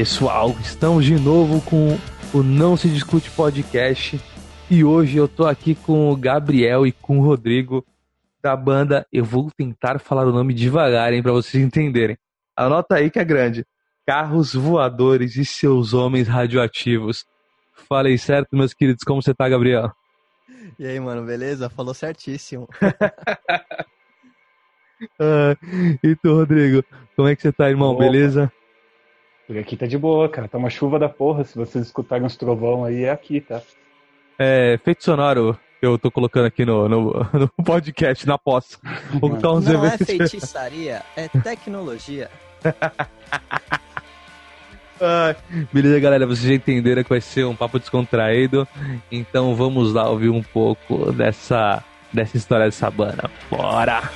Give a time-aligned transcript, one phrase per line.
[0.00, 1.98] Pessoal, estamos de novo com
[2.32, 4.18] o Não Se Discute Podcast
[4.70, 7.84] e hoje eu tô aqui com o Gabriel e com o Rodrigo
[8.42, 9.06] da banda.
[9.12, 12.16] Eu vou tentar falar o nome devagar, hein, pra vocês entenderem.
[12.56, 13.66] Anota aí que é grande:
[14.06, 17.26] Carros Voadores e Seus Homens Radioativos.
[17.86, 19.92] Falei certo, meus queridos, como você tá, Gabriel?
[20.78, 21.68] E aí, mano, beleza?
[21.68, 22.66] Falou certíssimo.
[25.20, 25.54] ah,
[26.02, 26.82] e tu, Rodrigo,
[27.14, 27.90] como é que você tá, irmão?
[27.90, 28.04] Opa.
[28.04, 28.50] Beleza?
[29.50, 30.46] Por aqui tá de boa, cara.
[30.46, 31.42] Tá uma chuva da porra.
[31.42, 33.60] Se vocês escutarem uns trovão aí, é aqui, tá?
[34.38, 38.78] É, efeito sonoro que eu tô colocando aqui no, no, no podcast, na pós.
[39.10, 42.30] Vou colocar uns Não é feitiçaria, é tecnologia.
[45.02, 45.34] Ai,
[45.72, 46.28] beleza, galera?
[46.28, 48.68] Vocês já entenderam que vai ser um papo descontraído.
[49.10, 53.28] Então vamos lá ouvir um pouco dessa, dessa história dessa banda.
[53.50, 54.08] Bora!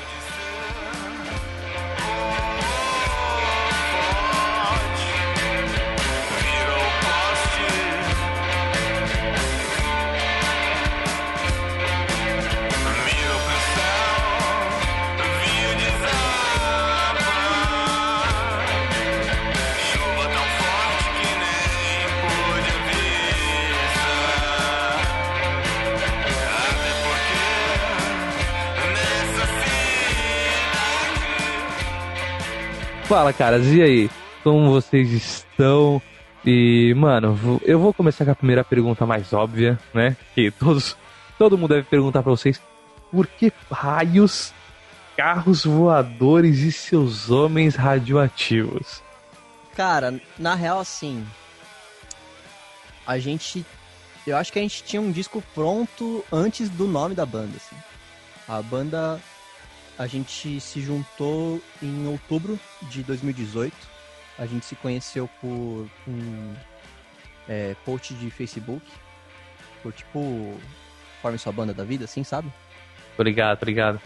[33.15, 34.11] Fala, caras, e aí?
[34.43, 36.03] Como vocês estão?
[36.45, 40.17] E, mano, eu vou começar com a primeira pergunta mais óbvia, né?
[40.34, 40.97] Que todos,
[41.39, 42.61] todo mundo deve perguntar pra vocês:
[43.12, 44.53] por que raios
[45.17, 49.01] carros voadores e seus homens radioativos?
[49.77, 51.25] Cara, na real, assim.
[53.07, 53.65] A gente.
[54.27, 57.77] Eu acho que a gente tinha um disco pronto antes do nome da banda, assim.
[58.48, 59.20] A banda.
[59.98, 63.74] A gente se juntou em outubro de 2018.
[64.38, 66.55] A gente se conheceu por um
[67.48, 68.84] é, post de Facebook.
[69.82, 70.55] Por tipo.
[71.22, 72.52] Forme sua banda da vida, assim, sabe?
[73.14, 74.00] Obrigado, obrigado.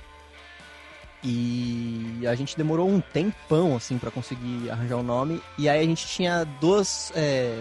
[1.24, 5.42] E a gente demorou um tempão, assim, pra conseguir arranjar o nome.
[5.56, 7.12] E aí a gente tinha duas.
[7.16, 7.60] é,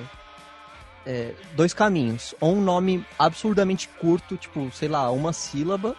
[1.08, 2.36] é, dois caminhos.
[2.40, 5.96] Ou um nome absurdamente curto, tipo, sei lá, uma sílaba.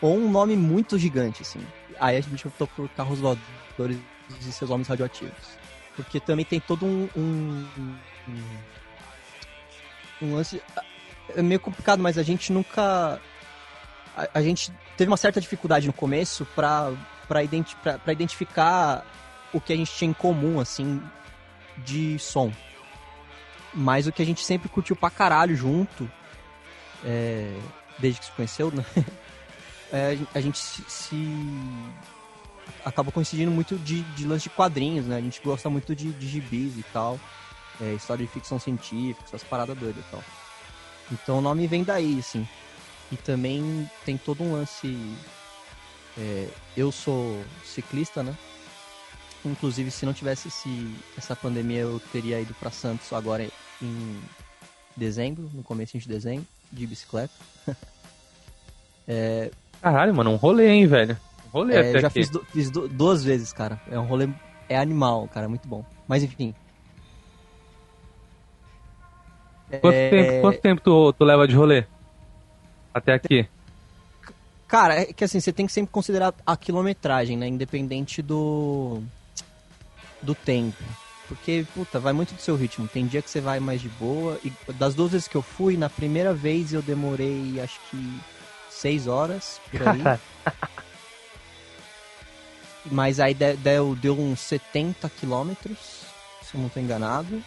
[0.00, 1.60] Ou um nome muito gigante, assim.
[1.98, 3.98] Aí a gente optou por Carros Voadores
[4.40, 5.58] e seus homens radioativos.
[5.94, 7.08] Porque também tem todo um.
[7.16, 7.66] um,
[8.28, 8.44] um,
[10.22, 10.62] um lance.
[11.34, 13.20] É meio complicado, mas a gente nunca
[14.16, 16.92] a, a gente teve uma certa dificuldade no começo pra,
[17.28, 19.04] pra, identi pra, pra identificar
[19.52, 21.02] o que a gente tinha em comum, assim,
[21.78, 22.50] de som.
[23.74, 26.10] Mas o que a gente sempre curtiu pra caralho junto,
[27.04, 27.54] é,
[27.98, 28.84] desde que se conheceu, né?
[29.92, 31.92] É, a gen- a gente se, se-
[32.84, 35.16] acabou coincidindo muito de, de lance de quadrinhos, né?
[35.16, 37.20] A gente gosta muito de, de gibis e tal,
[37.80, 40.24] é, história de ficção científica, essas paradas doidas e tal.
[41.12, 42.46] Então o nome vem daí, assim.
[43.12, 44.98] E também tem todo um lance.
[46.18, 48.36] é, eu sou ciclista, né?
[49.44, 53.48] Inclusive, se não tivesse esse, essa pandemia, eu teria ido para Santos agora
[53.80, 54.20] em
[54.96, 57.32] dezembro, no começo de dezembro, de bicicleta.
[59.80, 61.16] Caralho, mano, um rolê, hein, velho?
[61.46, 62.20] Um rolê É, até eu já aqui.
[62.20, 63.80] fiz, du- fiz du- duas vezes, cara.
[63.90, 64.28] É um rolê.
[64.68, 65.84] É animal, cara, muito bom.
[66.08, 66.54] Mas enfim.
[69.80, 71.84] Quanto, É, tempo, quanto tempo tu, tu leva de rolê?
[72.94, 73.46] Até aqui?
[74.68, 77.46] Cara, é que assim, você tem que sempre considerar a quilometragem, né?
[77.46, 79.00] Independente do.
[80.22, 80.76] do tempo.
[81.28, 82.88] Porque, puta, vai muito do seu ritmo.
[82.88, 84.38] Tem dia que você vai mais de boa.
[84.44, 87.96] E das duas vezes que eu fui, na primeira vez eu demorei acho que
[88.76, 90.02] seis horas por aí.
[92.90, 95.78] Mas aí de- deu, deu uns 70 quilômetros,
[96.42, 97.42] se eu não tô enganado.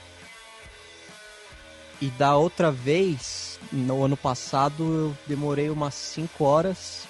[2.02, 7.06] E da outra vez, no ano passado, eu demorei umas 5 horas,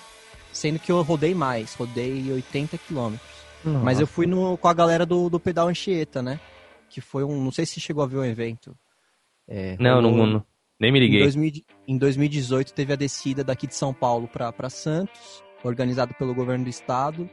[0.52, 3.30] sendo que eu rodei mais, rodei 80 quilômetros.
[3.84, 6.40] Mas eu fui no, com a galera do, do Pedal Anchieta, né?
[6.90, 7.44] Que foi um.
[7.44, 8.76] Não sei se chegou a ver o evento.
[9.48, 10.46] É, Não, não, rolou- não,
[10.80, 11.20] nem me em, liguei.
[11.22, 11.52] 2000
[11.88, 16.70] em 2018 teve a descida daqui de São Paulo para Santos, organizado pelo governo do
[16.70, 17.30] estado.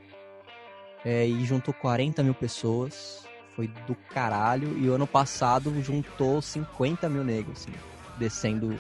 [1.05, 3.25] é, e juntou 40 mil pessoas.
[3.55, 4.77] Foi do caralho.
[4.79, 7.73] E o ano passado juntou 50 mil negros, assim,
[8.19, 8.79] descendo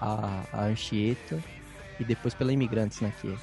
[0.00, 1.42] a, a Anchieta.
[1.98, 3.12] E depois pela Imigrantes, né?
[3.20, 3.34] Que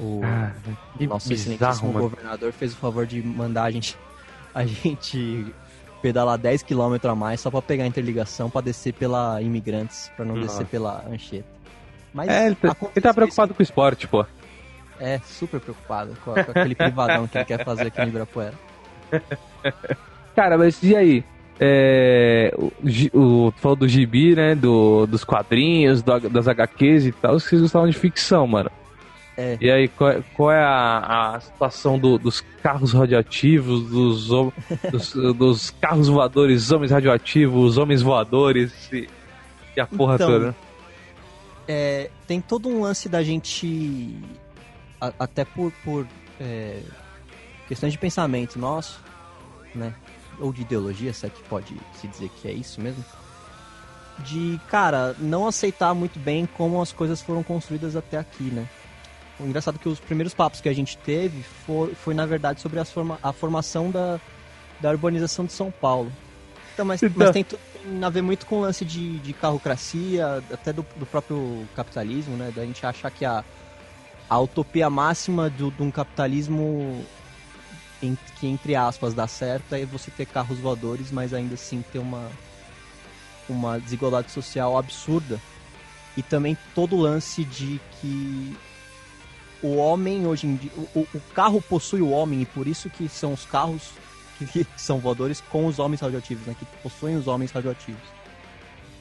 [0.00, 0.52] o Ah,
[0.96, 3.96] que nosso bizarro, excelentíssimo governador fez o favor de mandar a gente,
[4.54, 5.54] a gente
[6.02, 10.24] pedalar 10 km a mais só pra pegar a interligação pra descer pela Imigrantes, pra
[10.24, 10.48] não Nossa.
[10.48, 11.46] descer pela Anchieta.
[12.12, 14.20] Mas É, ele tá, ele tá preocupado com o esporte, pô.
[14.22, 14.30] isso.
[15.00, 18.52] É, super preocupado com, com aquele privadão que ele quer fazer aqui no Ibirapuera.
[20.36, 21.24] Cara, mas e aí?
[21.60, 22.72] é, o,
[23.18, 24.54] o, tu falou do gibi, né?
[24.54, 28.70] Do, dos quadrinhos, do- das HQs e tal, vocês gostavam de ficção, mano.
[29.42, 29.58] É.
[29.60, 34.28] E aí, qual, é- qual é a, a situação do- dos carros radioativos, dos,
[34.90, 39.08] dos, dos carros voadores, homens radioativos, homens voadores e,
[39.76, 40.56] e a porra Então, toda?
[41.66, 44.14] É, tem todo um lance da gente,
[45.00, 46.06] a- até por, por
[46.40, 46.80] é,
[47.66, 49.00] questões de pensamento nosso,
[49.74, 49.92] né?
[50.38, 53.04] Ou de ideologia, se é que pode se dizer que é isso mesmo.
[54.18, 58.66] De, cara, não aceitar muito bem como as coisas foram construídas até aqui, né?
[59.42, 62.60] O engraçado é que os primeiros papos que a gente teve foi, foi na verdade,
[62.60, 64.20] sobre as forma, a formação da,
[64.80, 66.12] da urbanização de São Paulo.
[66.74, 67.16] Então, mas, Então.
[67.16, 67.58] mas tem, tem
[68.02, 72.52] a ver muito com o lance de, de carrocracia, até do, do próprio capitalismo, né?
[72.54, 73.44] Da gente achar que a,
[74.30, 77.04] a utopia máxima do, de um capitalismo
[78.02, 81.98] em- que, entre aspas, dá certo é você ter carros voadores, mas ainda assim ter
[81.98, 82.30] uma,
[83.48, 85.40] uma desigualdade social absurda.
[86.16, 88.56] E também todo o lance de que
[89.62, 90.70] o homem hoje em dia.
[90.94, 93.90] O, o- carro possui o homem e por isso que são os carros
[94.38, 96.54] que são voadores com os homens radioativos, né?
[96.58, 98.02] Que possuem os homens radioativos.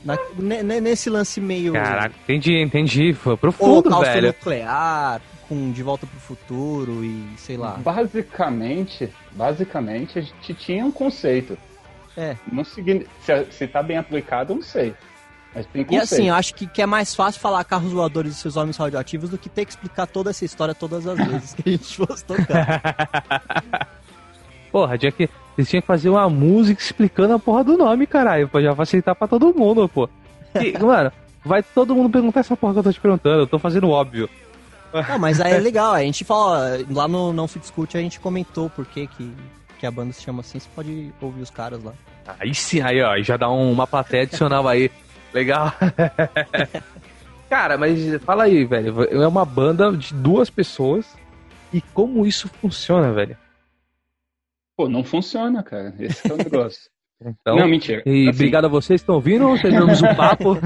[0.04, 1.74] Na- ne- ne- nesse lance meio.
[1.74, 3.14] Caraca, entendi, entendi.
[3.14, 4.28] Foi profundo, holocausto velho.
[4.28, 7.72] nuclear, com De Volta pro Futuro e sei lá.
[7.78, 11.58] Basicamente, basicamente, a gente tinha um conceito.
[12.18, 12.36] É.
[12.52, 12.84] Não se,
[13.52, 14.94] se tá bem aplicado, eu não sei.
[15.90, 18.78] E assim, eu acho que, que é mais fácil falar carros voadores e seus homens
[18.78, 21.98] radioativos do que ter que explicar toda essa história todas as vezes que a gente
[21.98, 23.88] fosse tocar.
[24.72, 28.48] Porra, tinha que, eles tinham que fazer uma música explicando a porra do nome, caralho,
[28.48, 30.08] pra já facilitar pra todo mundo, pô.
[30.56, 31.12] E, mano,
[31.44, 34.30] vai todo mundo perguntar essa porra que eu tô te perguntando, eu tô fazendo óbvio.
[35.10, 38.20] Não, mas aí é legal, a gente fala, lá no Não Se Discute a gente
[38.20, 39.32] comentou por que, que,
[39.80, 41.94] que a banda se chama assim, você pode ouvir os caras lá.
[42.40, 44.90] Aí sim, aí ó, já dá um- uma plateia adicional aí.
[45.34, 45.74] Legal.
[47.50, 49.04] Cara, mas fala aí, velho.
[49.04, 51.18] É uma banda de duas pessoas.
[51.74, 53.38] E como isso funciona, velho?
[54.76, 55.94] Pô, não funciona, cara.
[56.00, 56.90] Esse é o negócio.
[57.24, 58.02] Então, não, mentira.
[58.04, 59.56] e Assim, obrigado a vocês que estão ouvindo.
[59.62, 60.58] Terminamos o papo.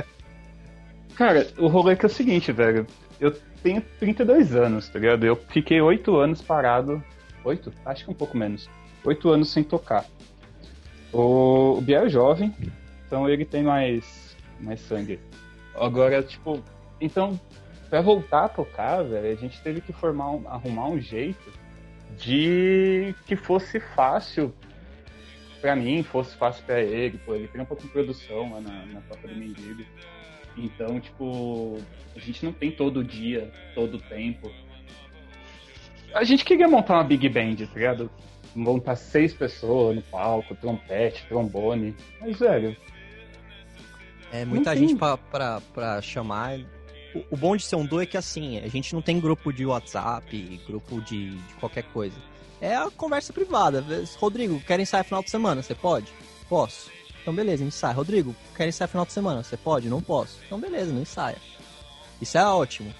[1.14, 2.86] Cara, o rolê é que é o seguinte, velho.
[3.20, 3.30] Eu
[3.62, 5.26] tenho 32 anos, tá ligado?
[5.26, 7.04] Eu fiquei 8 anos parado.
[7.44, 7.70] 8?
[7.84, 8.70] Acho que um pouco menos.
[9.04, 10.06] 8 anos sem tocar.
[11.12, 12.54] O, o Biel é jovem,
[13.14, 15.20] então ele tem mais, mais sangue.
[15.76, 16.60] Agora, tipo,
[17.00, 17.38] então,
[17.88, 21.52] pra voltar a tocar, velho, a gente teve que formar um- arrumar um jeito
[22.18, 24.52] de que fosse fácil
[25.60, 29.28] pra mim, fosse fácil pra ele, pô, ele trampa com produção lá na, na Toca
[29.28, 29.84] do Mendigo.
[30.56, 31.78] Então, tipo,
[32.16, 34.50] a gente não tem todo dia, todo tempo.
[36.12, 38.10] A gente queria montar uma big band, tá ligado?
[38.56, 41.94] Montar seis pessoas no palco, trompete, trombone.
[42.20, 42.76] Mas, velho,
[44.34, 46.58] É muita Não gente pra, pra, pra chamar.
[47.14, 49.52] O, o bom de ser um duo é que assim, a gente não tem grupo
[49.52, 52.16] de WhatsApp, grupo de, de qualquer coisa.
[52.60, 53.84] É a conversa privada.
[54.18, 55.62] Rodrigo, quer ensaiar final de semana?
[55.62, 56.12] Você pode?
[56.48, 56.90] Posso.
[57.22, 57.94] Então beleza, ensaia.
[57.94, 59.40] Rodrigo, quer ensaiar final de semana?
[59.40, 59.88] Você pode?
[59.88, 60.36] Não posso.
[60.44, 61.38] Então beleza, não ensaia.
[62.20, 62.92] Isso é ótimo.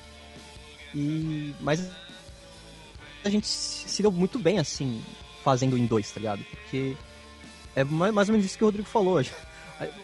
[0.94, 1.52] E.
[1.60, 1.90] Mas
[3.24, 5.02] a gente se deu muito bem assim,
[5.42, 6.44] fazendo em dois, tá ligado?
[6.44, 6.96] Porque
[7.74, 9.20] é mais mais ou menos isso que o Rodrigo falou.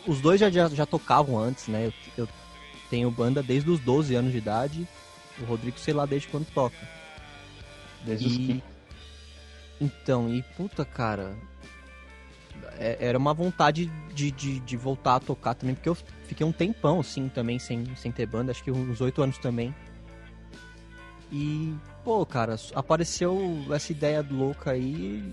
[0.06, 1.86] Os dois já, já, já tocavam antes, né?
[1.86, 1.92] Eu,
[2.24, 2.28] eu
[2.88, 4.86] tenho banda desde os 12 anos de idade.
[5.40, 6.76] O Rodrigo, sei lá, desde quando toca.
[8.04, 8.38] desde os E...
[8.38, 8.62] 15.
[9.80, 11.34] Então, e puta, cara.
[12.78, 15.96] é- Era uma vontade de, de, de voltar a tocar também, porque eu
[16.26, 19.74] fiquei um tempão, assim, também, sem, sem ter banda, acho que uns oito anos também.
[21.32, 21.72] E,
[22.04, 25.32] pô, cara, apareceu essa ideia louca aí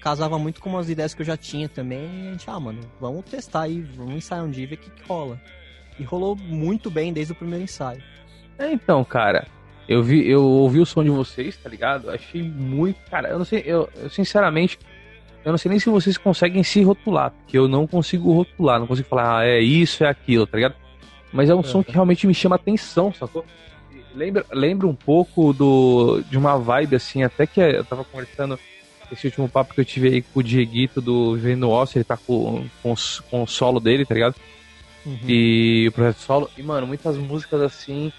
[0.00, 2.24] casava muito com umas ideias que eu já tinha também.
[2.24, 4.78] E a gente, ah, mano, vamos testar aí, vamos ensaiar um dia e ver o
[4.78, 5.40] que, que rola.
[5.98, 8.02] E rolou muito bem desde o primeiro ensaio.
[8.58, 9.46] É, então, cara,
[9.88, 12.10] eu vi, eu ouvi o som de vocês, tá ligado?
[12.10, 14.78] Achei muito, cara, eu não sei, eu, eu, sinceramente,
[15.44, 18.86] eu não sei nem se vocês conseguem se rotular, porque eu não consigo rotular, não
[18.86, 20.74] consigo falar, ah, é isso, é aquilo, tá ligado?
[21.32, 23.44] Mas é um som que realmente me chama atenção, sacou?
[24.14, 28.58] Lembra, lembra um pouco do de uma vibe assim, até que eu tava conversando
[29.12, 32.16] esse último papo que eu tive aí com o Dieguito do Vivendo Ócio, ele tá
[32.16, 32.94] com, com,
[33.30, 34.34] com o solo dele, tá ligado?
[35.26, 36.50] E o projeto solo.
[36.58, 38.12] E, mano, muitas músicas assim.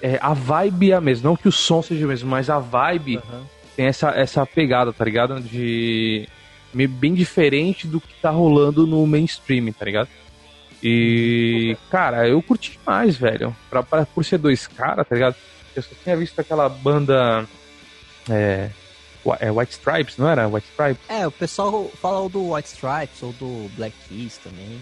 [0.00, 1.28] é, a vibe é a mesma.
[1.28, 3.42] Não que o som seja o mesmo, mas a vibe Aham.
[3.76, 5.38] tem essa, essa pegada, tá ligado?
[5.40, 6.26] De.
[6.72, 10.08] bem diferente do que tá rolando no mainstream, tá ligado?
[10.82, 11.76] E.
[11.90, 13.54] Cara, eu curti mais, velho.
[13.68, 15.36] Pra, pra- por ser dois caras, tá ligado?
[15.76, 17.46] Eu só tinha visto aquela banda.
[18.30, 18.70] É.
[19.38, 20.48] É White Stripes, não era?
[20.48, 21.04] White Stripes?
[21.08, 24.80] É, o pessoal fala do White Stripes ou do Black Keys também.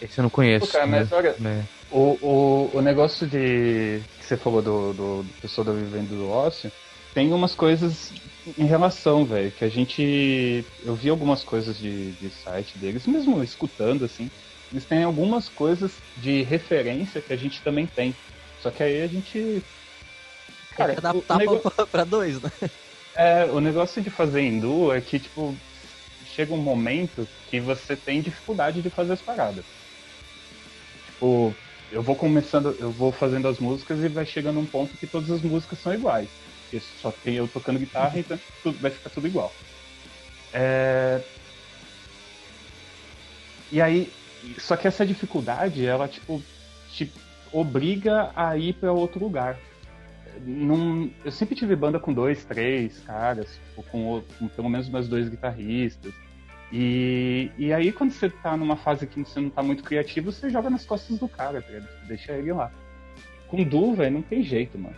[0.00, 0.66] Esse eu não conheço.
[0.66, 1.16] Pô, cara, mas né?
[1.16, 1.64] olha, Né.
[1.90, 4.00] O, o, o negócio de.
[4.18, 6.72] que você falou do, do, do pessoal da Vivendo do Ócio,
[7.12, 8.12] tem umas coisas
[8.58, 10.64] em relação, velho, que a gente.
[10.84, 14.30] Eu vi algumas coisas de, de site deles, mesmo escutando, assim.
[14.72, 18.14] Eles têm algumas coisas de referência que a gente também tem.
[18.62, 19.62] Só que aí a gente.
[20.76, 21.38] Cara, Tem que adaptar
[21.74, 22.50] pra, pra dois, né?
[23.14, 25.54] É, o negócio de fazer duo é que, tipo,
[26.34, 29.64] chega um momento que você tem dificuldade de fazer as paradas.
[31.06, 31.54] Tipo,
[31.90, 35.30] eu vou começando, eu vou fazendo as músicas e vai chegando um ponto que todas
[35.30, 36.28] as músicas são iguais.
[36.62, 39.52] Porque só tem eu tocando guitarra, então tudo, vai ficar tudo igual.
[40.52, 41.20] É...
[43.70, 44.10] E aí,
[44.58, 46.42] só que essa dificuldade, ela, tipo,
[46.90, 47.12] te
[47.52, 49.58] obriga a ir pra outro lugar
[50.44, 55.08] não, eu sempre tive banda com dois, três caras, tipo, com, com pelo menos meus
[55.08, 56.12] dois guitarristas.
[56.72, 60.48] E, e aí, quando você tá numa fase que você não tá muito criativo, você
[60.48, 61.68] joga nas costas do cara, tá?
[62.08, 62.70] Deixa ele lá.
[63.48, 64.96] Com Du, velho, não tem jeito, mano.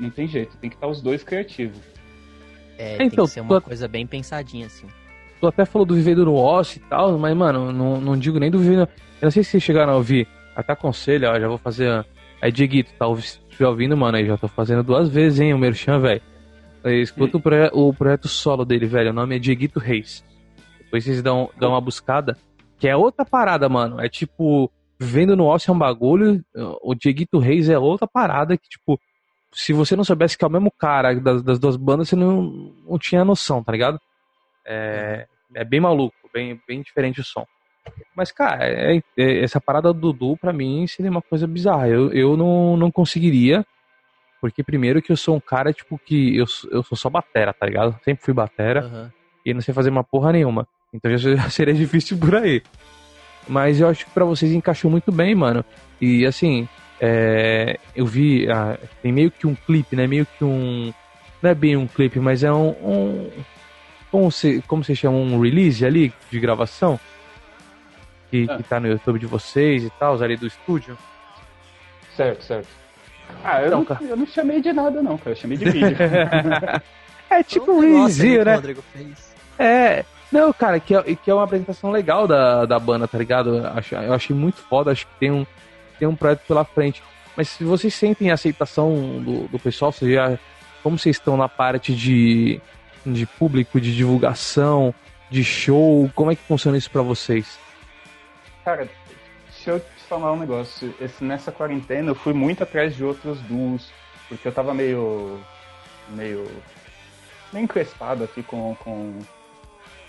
[0.00, 1.78] Não tem jeito, tem que estar os dois criativos.
[2.76, 4.86] É, tem Então, que ser uma tu- coisa bem pensadinha, assim.
[5.40, 8.50] Tu até falou do Vivendo no Ócio e tal, mas, mano, não, não digo nem
[8.50, 8.80] do Vivendo.
[9.20, 10.26] Eu não sei se vocês chegaram a ouvir.
[10.56, 12.04] Até aconselho, ó, já vou fazer.
[12.40, 16.22] Aí, Dieguito, tá ouvindo, mano, aí já tô fazendo duas vezes, hein, o Merchan, velho.
[16.84, 17.38] Escuta
[17.72, 19.10] o, o projeto solo dele, velho.
[19.10, 20.24] O nome é Dieguito Reis.
[20.78, 22.36] Depois vocês dão, dão uma buscada.
[22.78, 24.00] Que é outra parada, mano.
[24.00, 26.42] É tipo, Vivendo no Ócio é um bagulho.
[26.82, 28.98] O Dieguito Reis é outra parada que, tipo,
[29.52, 32.74] se você não soubesse que é o mesmo cara das, das duas bandas, você não,
[32.88, 34.00] não tinha noção, tá ligado?
[34.64, 37.46] É, é bem maluco, bem, bem diferente o som.
[38.14, 41.88] Mas, cara, é- é- essa parada do Dudu, pra mim, seria uma coisa bizarra.
[41.88, 43.64] Eu, eu não, não conseguiria,
[44.40, 47.52] porque primeiro que eu sou um cara, tipo, que eu, sou- eu sou só batera,
[47.52, 47.98] tá ligado?
[48.04, 49.12] Sempre fui batera Aham.
[49.44, 50.66] e não sei fazer uma porra nenhuma.
[50.92, 52.62] Então já, já seria difícil por aí.
[53.48, 55.64] Mas eu acho que pra vocês encaixou muito bem, mano.
[56.00, 56.68] E assim,
[57.00, 58.50] é, eu vi.
[58.50, 60.06] ah, tem meio que um clipe, né?
[60.06, 60.92] Meio que um.
[61.42, 62.70] Não é bem um clipe, mas é um.
[62.70, 63.30] um
[64.10, 65.16] como, se, como se chama?
[65.16, 66.98] Um release ali de gravação?
[68.30, 68.56] Que, Ah.
[68.56, 70.96] que tá no YouTube de vocês e tal, ali do estúdio.
[72.16, 72.68] Certo, certo.
[73.44, 75.30] Ah, eu, Então, não, eu não chamei de nada, não, cara.
[75.32, 75.96] Eu chamei de vídeo.
[77.30, 78.08] é tipo um o
[78.44, 78.60] né?
[79.58, 80.04] É.
[80.32, 83.58] Não, cara, que é, que é uma apresentação legal da, da banda, tá ligado?
[83.58, 85.46] Eu acho- eu achei muito foda, acho que tem um,
[85.98, 87.02] tem um projeto pela frente.
[87.36, 88.92] Mas se vocês sentem a aceitação
[89.22, 90.36] do, do pessoal, você já,
[90.82, 92.60] como vocês estão na parte de,
[93.04, 94.92] de público, de divulgação,
[95.30, 97.58] de show, como é que funciona isso pra vocês?
[98.66, 98.88] Cara,
[99.44, 100.92] deixa eu te falar um negócio.
[101.00, 103.92] Esse, nessa quarentena eu fui muito atrás de outros duos,
[104.28, 105.40] porque eu tava meio.
[106.08, 106.44] meio.
[107.52, 109.20] meio encrespado aqui com, com,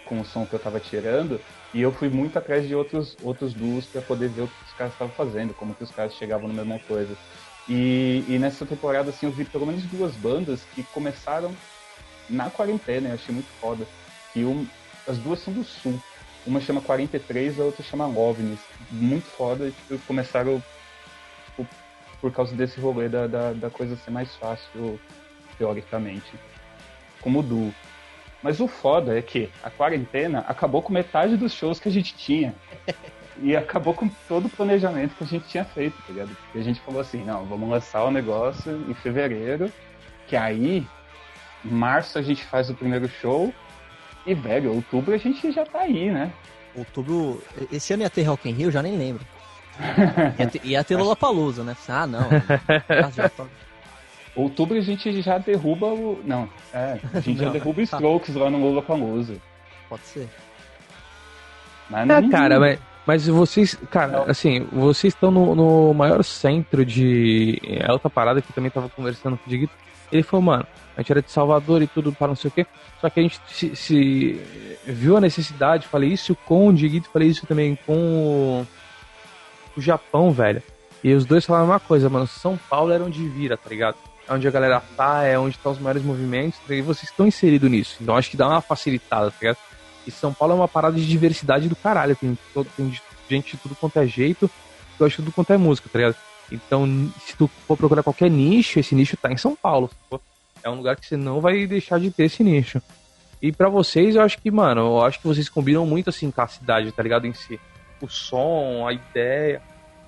[0.05, 1.39] com o som que eu tava tirando.
[1.71, 4.73] E eu fui muito atrás de outros, outros duos pra poder ver o que os
[4.73, 7.15] caras estavam fazendo, como que os caras chegavam na mesma coisa.
[7.69, 11.55] E, e nessa temporada, assim, eu vi pelo menos duas bandas que começaram
[12.27, 13.85] na quarentena, eu achei muito foda.
[14.33, 14.65] Que um,
[15.07, 16.01] as duas são do sul.
[16.45, 18.59] Uma chama 43, a outra chama Lovnis.
[18.91, 20.63] Muito foda, e tipo, começaram
[21.55, 21.65] por,
[22.21, 24.99] por causa desse rolê da, da, da coisa ser mais fácil,
[25.57, 26.33] teoricamente.
[27.21, 27.73] Como o duo.
[28.41, 32.15] Mas o foda é que a quarentena acabou com metade dos shows que a gente
[32.15, 32.55] tinha.
[33.39, 36.35] E acabou com todo o planejamento que a gente tinha feito, tá ligado?
[36.35, 39.71] Porque a gente falou assim, não, vamos lançar o negócio em fevereiro,
[40.27, 40.85] que aí,
[41.63, 43.53] em março a gente faz o primeiro show,
[44.27, 46.31] e, velho, outubro a gente já tá aí, né?
[46.75, 47.41] Outubro.
[47.71, 49.25] Esse ano ia ter Rock in Rio, já nem lembro.
[50.39, 51.75] Ia ter, ia ter Lollapalooza, né?
[51.87, 52.21] Ah, não.
[52.89, 53.45] Ah, já tô-
[54.35, 56.19] Outubro a gente já derruba o.
[56.25, 57.51] Não, é, a gente já Não.
[57.51, 59.35] derruba os Strokes lá no Lula Palusa.
[59.87, 60.27] Pode ser.
[61.89, 64.23] Mas É, não- cara, mas, mas vocês, cara, Não.
[64.29, 67.59] assim, vocês estão no, no maior centro de.
[67.65, 69.73] É outra parada que eu também tava conversando com o Diguito.
[70.11, 72.65] Ele falou, mano, a gente era de Salvador e tudo para não sei o quê.
[73.01, 74.41] Só que a gente se, se
[74.85, 78.67] viu a necessidade, falei isso com o Diguito, falei isso também com o,
[79.77, 80.63] o Japão, velho.
[81.03, 83.95] E os dois falaram uma coisa, mano, São Paulo era onde vira, tá ligado?
[84.27, 87.69] É onde a galera tá, é onde estão os maiores movimentos, e vocês estão inseridos
[87.69, 87.97] nisso.
[88.01, 89.57] Então acho que dá uma facilitada, tá ligado?
[90.05, 92.15] E São Paulo é uma parada de diversidade do caralho.
[92.15, 92.91] Tem, todo- tem
[93.29, 94.49] gente de tudo quanto é jeito,
[94.99, 96.15] eu acho tudo quanto é música, tá ligado?
[96.51, 99.89] Então, se tu for procurar qualquer nicho, esse nicho tá em São Paulo.
[100.63, 102.81] É um lugar que você não vai deixar de ter esse nicho.
[103.41, 106.41] E pra vocês, eu acho que, mano, eu acho que vocês combinam muito assim com
[106.41, 107.27] a cidade, tá ligado?
[107.27, 107.59] Em si.
[108.01, 109.61] O som, a ideia,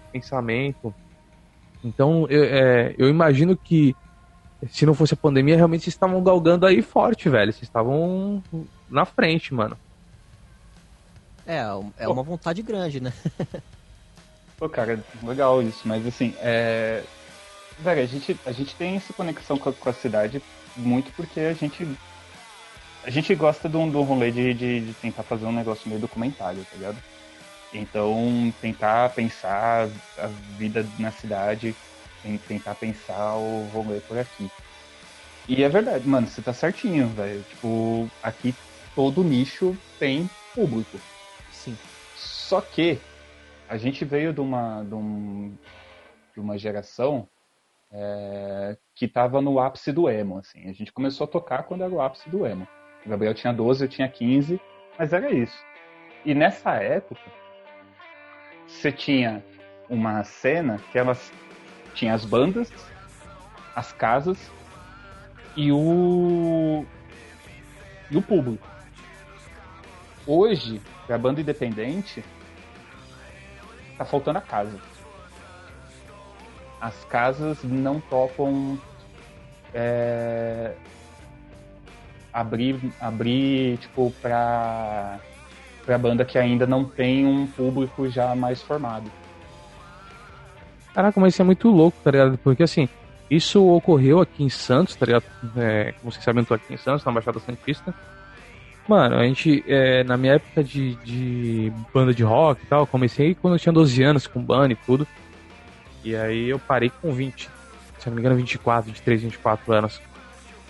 [0.08, 0.94] o pensamento.
[1.84, 3.96] Então, eu, é, eu imagino que
[4.70, 7.52] se não fosse a pandemia, realmente vocês estavam galgando aí forte, velho.
[7.54, 8.44] Vocês estavam
[8.90, 9.78] na frente, mano.
[11.46, 11.64] É,
[11.98, 13.14] é uma vontade grande, né?
[14.60, 17.02] Pô, cara, legal isso, mas assim, é.
[17.80, 20.44] Velho, a gente, a gente tem essa conexão com a, com a cidade
[20.76, 21.88] muito porque a gente.
[23.06, 25.88] A gente gosta de um, de um rolê de, de, de tentar fazer um negócio
[25.88, 26.98] meio documentário, tá ligado?
[27.74, 29.88] Então, tentar pensar
[30.18, 31.74] a vida na cidade,
[32.46, 34.52] tentar pensar o rolê por aqui.
[35.48, 37.42] E é verdade, mano, você tá certinho, velho.
[37.50, 38.54] Tipo, aqui
[38.94, 41.00] todo nicho tem público.
[41.52, 41.78] Sim.
[42.18, 43.00] Só que
[43.70, 45.56] a gente veio de uma, de um-
[46.34, 47.28] de uma geração
[47.92, 50.70] é, que tava no ápice do emo, assim.
[50.70, 52.68] A gente começou a tocar quando era o ápice do emo.
[53.04, 54.60] O Gabriel tinha 12, eu tinha 15,
[54.98, 55.58] mas era isso.
[56.24, 57.22] E nessa época,
[58.68, 59.44] você tinha
[59.90, 61.34] uma cena que elas
[61.96, 62.72] tinha as bandas,
[63.76, 64.52] as casas
[65.56, 66.86] e o
[68.12, 68.68] e o público.
[70.28, 72.24] Hoje, pra banda independente,
[74.00, 74.80] tá faltando a casa.
[76.80, 78.80] As casas não topam
[79.74, 80.74] é,
[82.32, 85.20] abrir, abrir tipo, pra,
[85.86, 89.12] pra banda que ainda não tem um público já mais formado.
[90.94, 92.38] Caraca, mas isso é muito louco, tá ligado?
[92.38, 92.88] Porque assim,
[93.30, 95.26] isso ocorreu aqui em Santos, tá ligado?
[95.58, 97.94] É, como vocês sabem, eu tô aqui em Santos, na Baixada Santista.
[98.90, 103.36] Mano, a gente, é, na minha época de, de banda de rock e tal, comecei
[103.36, 105.08] quando eu tinha 12 anos com banda e tudo.
[106.04, 107.48] E aí eu parei com 20,
[108.00, 110.02] se não me engano, 24, 23, 24 anos.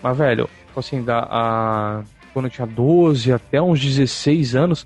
[0.03, 4.85] Mas, velho, tipo assim, da, a, quando eu tinha 12 até uns 16 anos,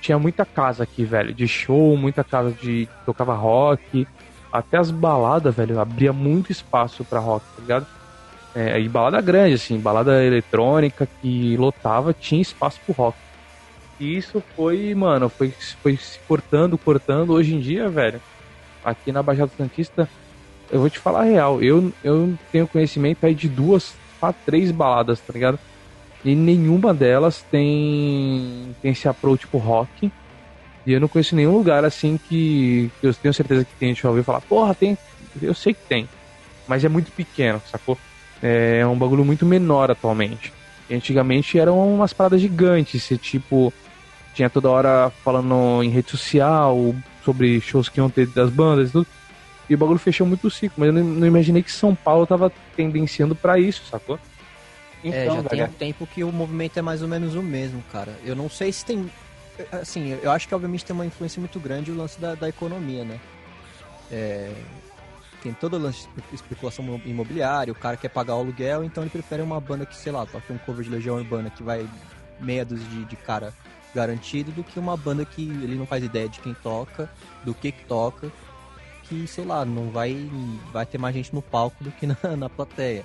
[0.00, 4.08] tinha muita casa aqui, velho, de show, muita casa de tocava rock.
[4.50, 7.86] Até as baladas, velho, abria muito espaço pra rock, tá ligado?
[8.54, 13.16] É, e balada grande, assim, balada eletrônica que lotava, tinha espaço pro rock.
[13.98, 15.50] E isso foi, mano, foi,
[15.82, 17.30] foi se cortando, cortando.
[17.30, 18.20] Hoje em dia, velho,
[18.84, 20.08] aqui na Baixada Santista,
[20.70, 24.70] eu vou te falar a real, eu, eu tenho conhecimento aí de duas a três
[24.70, 25.58] baladas, tá ligado?
[26.24, 30.12] E nenhuma delas tem, tem esse approach pro rock.
[30.86, 33.92] E eu não conheço nenhum lugar assim que, que eu tenho certeza que tem.
[33.92, 34.96] Deixa eu ouvir falar, porra, tem.
[35.40, 36.08] Eu sei que tem.
[36.68, 37.98] Mas é muito pequeno, sacou?
[38.42, 40.52] É um bagulho muito menor atualmente.
[40.90, 43.02] Antigamente eram umas paradas gigantes.
[43.02, 43.72] Você, tipo,
[44.34, 48.92] tinha toda hora falando em rede social sobre shows que iam ter das bandas e
[48.92, 49.06] tudo.
[49.68, 50.76] E o bagulho fechou muito o ciclo.
[50.78, 54.18] Mas eu não, não imaginei que São Paulo tava tendenciando pra isso, sacou?
[55.04, 57.42] é, Então, já tem velho, um tempo que o movimento é mais ou menos o
[57.42, 58.16] mesmo, cara.
[58.24, 59.08] Eu não sei se tem.
[59.70, 63.04] Assim, eu acho que obviamente tem uma influência muito grande o lance da, da economia,
[63.04, 63.20] né?
[64.10, 64.50] É,
[65.40, 69.10] tem todo o lance de especulação imobiliária, o cara quer pagar o aluguel, então ele
[69.10, 71.88] prefere uma banda que, sei lá, toque um cover de Legião Urbana que vai
[72.40, 73.52] meia dúzia de, de cara
[73.94, 77.08] garantido, do que uma banda que ele não faz ideia de quem toca,
[77.44, 78.30] do que que toca,
[79.04, 80.30] que, sei lá, não vai,
[80.72, 83.04] vai ter mais gente no palco do que na, na plateia.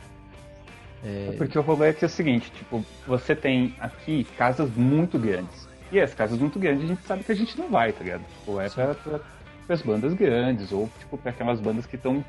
[1.38, 5.68] Porque o rolê é que é o seguinte, tipo, você tem aqui casas muito grandes.
[5.92, 8.24] E as casas muito grandes a gente sabe que a gente não vai, tá ligado?
[8.40, 9.20] Tipo, é pra, pra,
[9.66, 12.24] pras bandas grandes, ou tipo, pra aquelas bandas que estão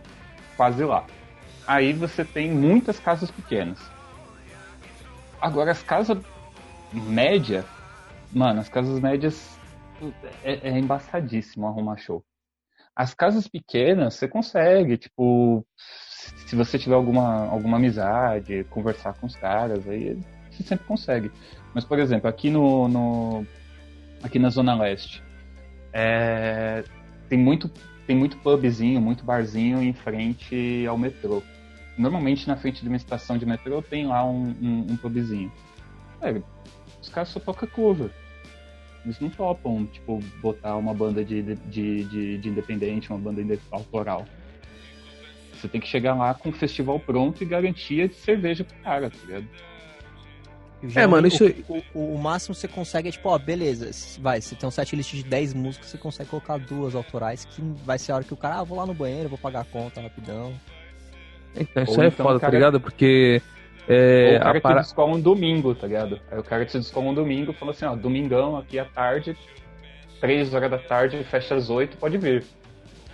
[0.57, 1.07] quase lá.
[1.67, 3.81] Aí você tem muitas casas pequenas.
[5.41, 6.19] Agora as casas
[6.93, 7.65] média,
[8.33, 9.59] mano, as casas médias
[10.43, 12.25] é, é embaçadíssimo arrumar show.
[12.95, 15.67] As casas pequenas você consegue, tipo,
[16.47, 20.19] se você tiver alguma, alguma amizade, conversar com os caras, aí
[20.51, 21.31] você sempre consegue.
[21.75, 23.47] Mas, por exemplo, aqui no, no
[24.23, 25.23] aqui na Zona Leste,
[25.93, 26.85] é,
[27.29, 27.71] tem muito
[28.07, 31.43] tem muito pubzinho, muito barzinho em frente ao metrô.
[31.99, 35.51] Normalmente na frente de uma estação de metrô tem lá um, um, um pubzinho.
[36.21, 36.41] É,
[37.01, 38.11] os caras só tocam cover.
[39.05, 44.25] Eles não topam, tipo, botar uma banda de, de, de, de independente, uma banda autoral.
[45.53, 49.11] Você tem que chegar lá com o festival pronto e garantia de cerveja pro cara,
[49.11, 49.49] tá ligado?
[50.95, 54.41] É, mano, isso- O, o- o máximo que você consegue é tipo, ó, beleza, vai,
[54.41, 57.99] você tem um set list de 10 músicas, você consegue colocar duas autorais, que vai
[57.99, 60.01] ser a hora que o cara, ah, vou lá no banheiro, vou pagar a conta
[60.01, 60.53] rapidão.
[61.55, 62.81] Então, isso Ou aí é então foda, o cara- tá ligado?
[62.81, 63.41] Porque.
[63.89, 64.81] É, Ou o cara a para...
[64.81, 66.21] te descola um domingo, tá ligado?
[66.31, 69.37] Aí o cara te descola um domingo e fala assim, ó, domingão aqui à tarde,
[70.21, 72.45] três horas da tarde, fecha às oito, pode vir.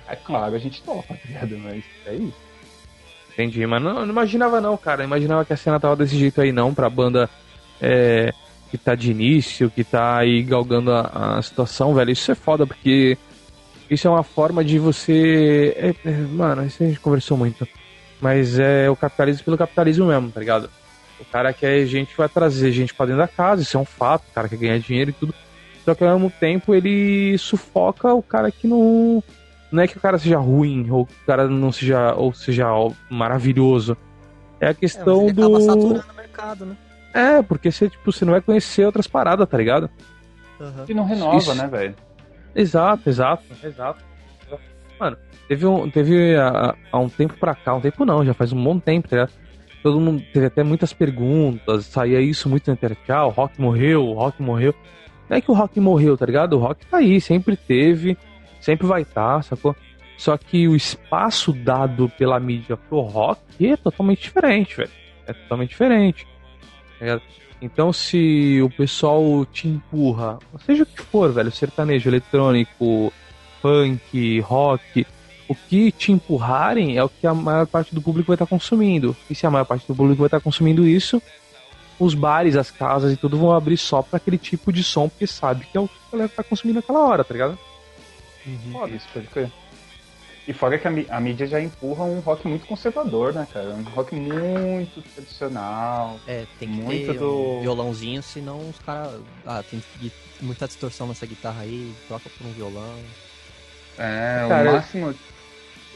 [0.09, 1.59] É claro, a gente topa, tá ligado?
[1.59, 2.37] Mas é isso.
[3.33, 5.05] Entendi, mas não, não imaginava não, cara.
[5.05, 7.31] Imaginava que a cena tava desse jeito aí não, pra banda
[7.83, 8.33] é,
[8.71, 12.11] que tá de início, que tá aí galgando a, a situação, velho.
[12.13, 13.19] Isso é foda, porque
[13.91, 15.75] isso é uma forma de você.
[15.77, 17.67] é, é, mano, isso a gente conversou muito.
[18.21, 20.71] mas é o capitalismo pelo capitalismo mesmo, tá ligado?
[21.21, 24.25] O cara quer gente vai trazer gente pra dentro da casa, isso é um fato,
[24.31, 25.35] o cara quer ganhar dinheiro e tudo.
[25.85, 29.23] Só que ao mesmo tempo ele sufoca o cara que não.
[29.71, 32.15] Não é que o cara seja ruim, ou que o cara não seja.
[32.15, 33.97] ou seja ó, maravilhoso.
[34.61, 36.05] É a É, questão acaba do.
[36.17, 36.77] mercado, né?
[37.13, 39.91] É, porque você, tipo, você não vai conhecer outras paradas, tá ligado?
[40.61, 40.85] Aham.
[40.89, 41.55] E não renova, Isso.
[41.55, 41.95] né, velho?
[42.55, 44.05] Exato, exato, exato.
[44.99, 45.17] Mano,
[45.49, 48.63] teve um, teve há, há um tempo pra cá, um tempo não, já faz um
[48.63, 49.33] bom tempo, tá ligado?
[49.83, 53.01] Todo mundo teve até muitas perguntas, saía isso muito na internet.
[53.11, 54.73] Ah, o rock morreu, o rock morreu.
[55.29, 56.53] Não é que o rock morreu, tá ligado?
[56.53, 58.17] O rock tá aí, sempre teve,
[58.61, 59.75] sempre vai estar, tá, sacou?
[60.17, 64.91] Só que o espaço dado pela mídia pro rock é totalmente diferente, velho.
[65.27, 66.27] É totalmente diferente.
[67.03, 67.23] Tá ligado?
[67.61, 73.13] Então, se o pessoal te empurra, seja o que for, velho, sertanejo, eletrônico,
[73.61, 75.07] funk, rock,
[75.49, 79.17] o que te empurrarem é o que a maior parte do público vai estar consumindo.
[79.29, 81.23] E se a maior parte do público vai estar consumindo isso,
[81.99, 85.27] os bares, as casas e tudo vão abrir só pra aquele tipo de som, porque
[85.27, 87.59] sabe que é o que a galera tá consumindo naquela hora, tá ligado?
[88.73, 88.93] Foda.
[88.93, 89.53] Isso, pode crer.
[90.47, 93.71] E fora que a, a mídia já empurra um rock muito conservador, né, cara?
[93.75, 96.19] Um rock muito tradicional.
[96.27, 99.21] É, tem que Muito ter do- um violãozinho, senão os caras.
[99.47, 99.81] Ah, tem
[100.41, 102.99] muita distorção nessa guitarra aí, troca por um violão.
[103.97, 105.15] É, Cara, o máximo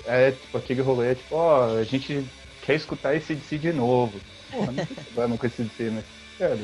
[0.05, 2.25] é tipo aquele rolê, tipo, ó, a gente
[2.63, 4.21] quer escutar esse DC de novo.
[4.51, 6.05] Porra, não tem problema com esse DC, mas,
[6.39, 6.59] cara,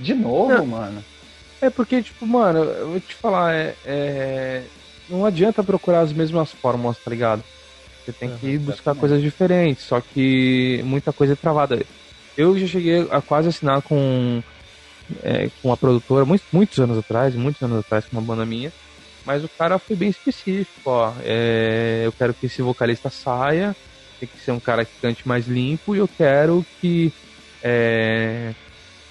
[0.00, 0.66] de novo, Não.
[0.66, 1.02] mano.
[1.62, 4.64] É porque, tipo, mano, eu vou te falar, é, é-
[5.10, 7.42] não adianta procurar as mesmas fórmulas, tá ligado?
[8.04, 11.84] Você tem que buscar coisas diferentes, só que muita coisa é travada.
[12.36, 14.42] Eu já cheguei a quase assinar com,
[15.22, 18.72] é, com uma produtora, muitos, muitos anos atrás, muitos anos atrás, com uma banda minha,
[19.26, 21.12] mas o cara foi bem específico, ó.
[21.22, 23.76] é, eu quero que esse vocalista saia,
[24.18, 27.12] tem que ser um cara que cante mais limpo, e eu quero que
[27.62, 28.54] é,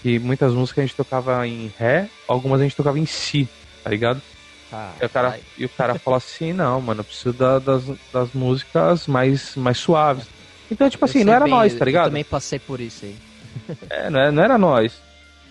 [0.02, 3.48] que muitas músicas a gente tocava em ré, algumas a gente tocava em si,
[3.84, 4.22] tá ligado?
[4.72, 7.88] Ah, E o cara, e o cara fala assim, não, mano, eu preciso da- das,
[8.14, 10.30] das músicas mais, mais suaves.
[10.70, 12.06] Então, tipo eu assim, não era bem, nós, tá Eu ligado?
[12.10, 13.16] também passei por isso aí.
[13.90, 15.02] É, não, é- não era nós.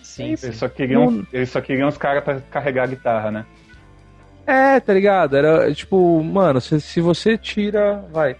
[0.01, 0.47] Sim, sim.
[0.47, 3.45] Eles só queriam, Não- eles só queriam os caras pra carregar a guitarra, né?
[4.47, 5.35] É, tá ligado?
[5.35, 8.35] Era tipo, mano, se, se você tira, vai,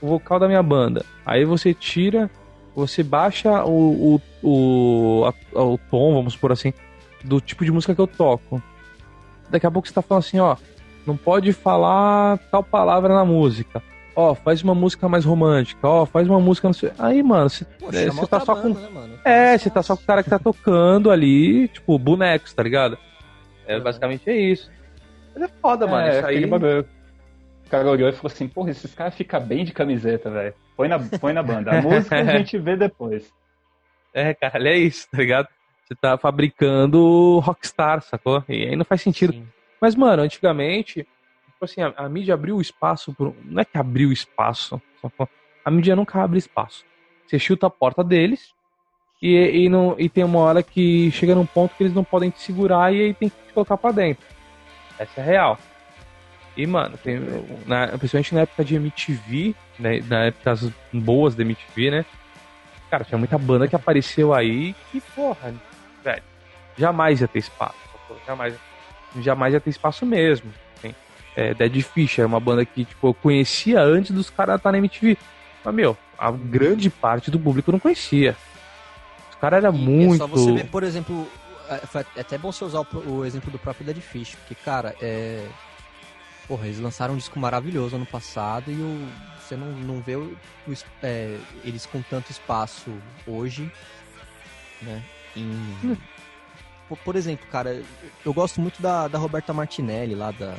[0.00, 2.28] o vocal da minha banda, aí você tira,
[2.74, 6.72] você baixa o, o, o, a- o tom, vamos por assim,
[7.22, 8.60] do tipo de música que eu toco.
[9.50, 10.56] Daqui a pouco você tá falando assim, ó,
[11.06, 13.82] não pode falar tal palavra na música.
[14.16, 16.68] Ó, faz uma música mais romântica, ó, faz uma música.
[16.68, 16.92] Não sei...
[16.98, 18.72] Aí, mano, você, é, outra tá só com.
[18.72, 19.18] banda, né, mano?
[19.24, 22.96] É, você tá só com o cara que tá tocando ali, tipo, bonecos, tá ligado?
[23.66, 24.70] É, basicamente é isso.
[25.34, 26.06] Mas é foda, mano.
[26.06, 26.46] é, Isso aí.
[26.46, 26.86] bagulho.
[27.66, 30.54] O cara olhou e falou assim, porra, esses caras ficam bem de camiseta, velho.
[30.76, 31.72] Põe na, põe na banda.
[31.72, 33.32] A música a gente vê depois.
[34.12, 35.48] É, cara, é isso, tá ligado?
[35.84, 38.42] Você tá fabricando rockstar, sacou?
[38.48, 39.34] E aí não faz sentido.
[39.34, 39.46] Sim.
[39.80, 41.06] Mas, mano, antigamente,
[41.46, 43.36] tipo assim, a, a mídia abriu espaço pro.
[43.44, 45.28] Não é que abriu espaço, sacou?
[45.64, 46.84] A mídia nunca abre espaço.
[47.26, 48.54] Você chuta a porta deles
[49.20, 52.30] e, e, não, e tem uma hora que chega num ponto que eles não podem
[52.30, 54.26] te segurar e aí tem que te colocar pra dentro.
[54.98, 55.58] Essa é real.
[56.56, 57.20] E, mano, tem,
[57.66, 62.04] na, principalmente na época de MTV, né, na época das boas da MTV, né?
[62.90, 65.52] Cara, tinha muita banda que apareceu aí que, porra,
[66.04, 66.22] velho,
[66.76, 67.74] jamais ia ter espaço.
[68.26, 68.54] Jamais,
[69.20, 70.52] jamais ia ter espaço mesmo.
[70.76, 70.94] assim.
[71.34, 74.78] É, Dead Fish era uma banda que, tipo, eu conhecia antes dos caras estar na
[74.78, 75.16] MTV.
[75.64, 78.36] Mas, meu, a grande parte do público não conhecia.
[79.30, 80.14] Os caras eram muito.
[80.14, 81.26] É só você ver, por exemplo,
[81.68, 85.46] é, até bom você usar o, o exemplo do próprio Dead Fish, porque, cara, é.
[86.46, 89.08] Porra, eles lançaram um disco maravilhoso ano passado e o,
[89.40, 90.36] você não, não vê o,
[90.68, 92.90] o é, eles com tanto espaço
[93.26, 93.72] hoje,
[94.82, 95.02] né?
[95.36, 95.98] Em...
[97.04, 97.82] Por, exemplo, cara,
[98.24, 100.54] eu gosto muito da, da Roberta Martinelli lá da,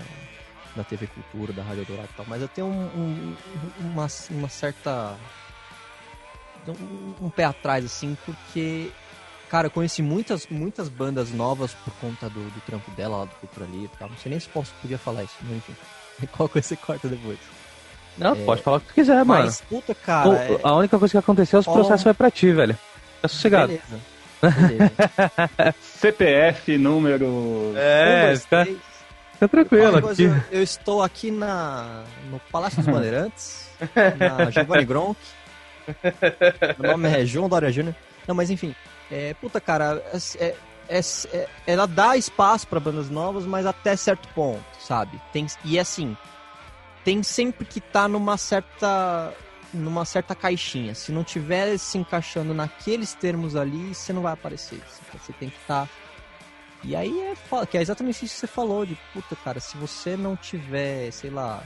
[0.76, 3.36] da TV Cultura, da Rádio Dourado e tal, mas eu tenho um- um-
[3.80, 5.16] uma, uma certa
[6.68, 8.92] um, um pé atrás, assim, porque,
[9.50, 13.36] cara, eu conheci muitas, muitas bandas novas por conta do, do trampo dela lá do
[13.36, 14.10] Cultura Livre e tal.
[14.10, 15.76] Não sei nem se posso, podia falar isso, mas enfim.
[16.36, 17.40] Qual coisa você corta depois?
[18.18, 19.44] Não, pode falar o que tu quiser, mano.
[19.46, 20.30] mas, puta, cara.
[20.30, 22.78] O- é- A única coisa que aconteceu é os processos vai pra ti, velho.
[23.22, 23.68] Tá sossegado.
[23.68, 24.02] Beleza.
[25.82, 27.74] CPF, número.
[27.76, 28.78] É, fica, três.
[29.34, 30.24] fica tranquilo aqui.
[30.24, 33.70] eu, eu estou aqui na, no Palácio dos Bandeirantes,
[34.18, 35.18] na Giovanni Gronk.
[36.80, 37.96] Meu nome é João Dória Júnior.
[38.28, 38.74] Não, mas enfim.
[39.12, 40.02] É, puta, cara,
[40.40, 40.56] é,
[40.90, 41.00] é-
[41.34, 45.22] é- ela dá espaço pra bandas novas, mas até certo ponto, sabe?
[45.32, 46.18] Tem, e assim,
[47.04, 49.32] tem sempre que estar numa certa
[49.76, 50.96] numa certa caixinha.
[50.96, 54.82] Se não tiver se encaixando naqueles termos ali, você não vai aparecer.
[55.14, 55.88] Você tem que estar.
[56.84, 59.76] E aí é foda, que é exatamente isso que você falou, de puta, cara, se
[59.78, 61.64] você não tiver, sei lá,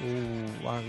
[0.00, 0.82] o, a-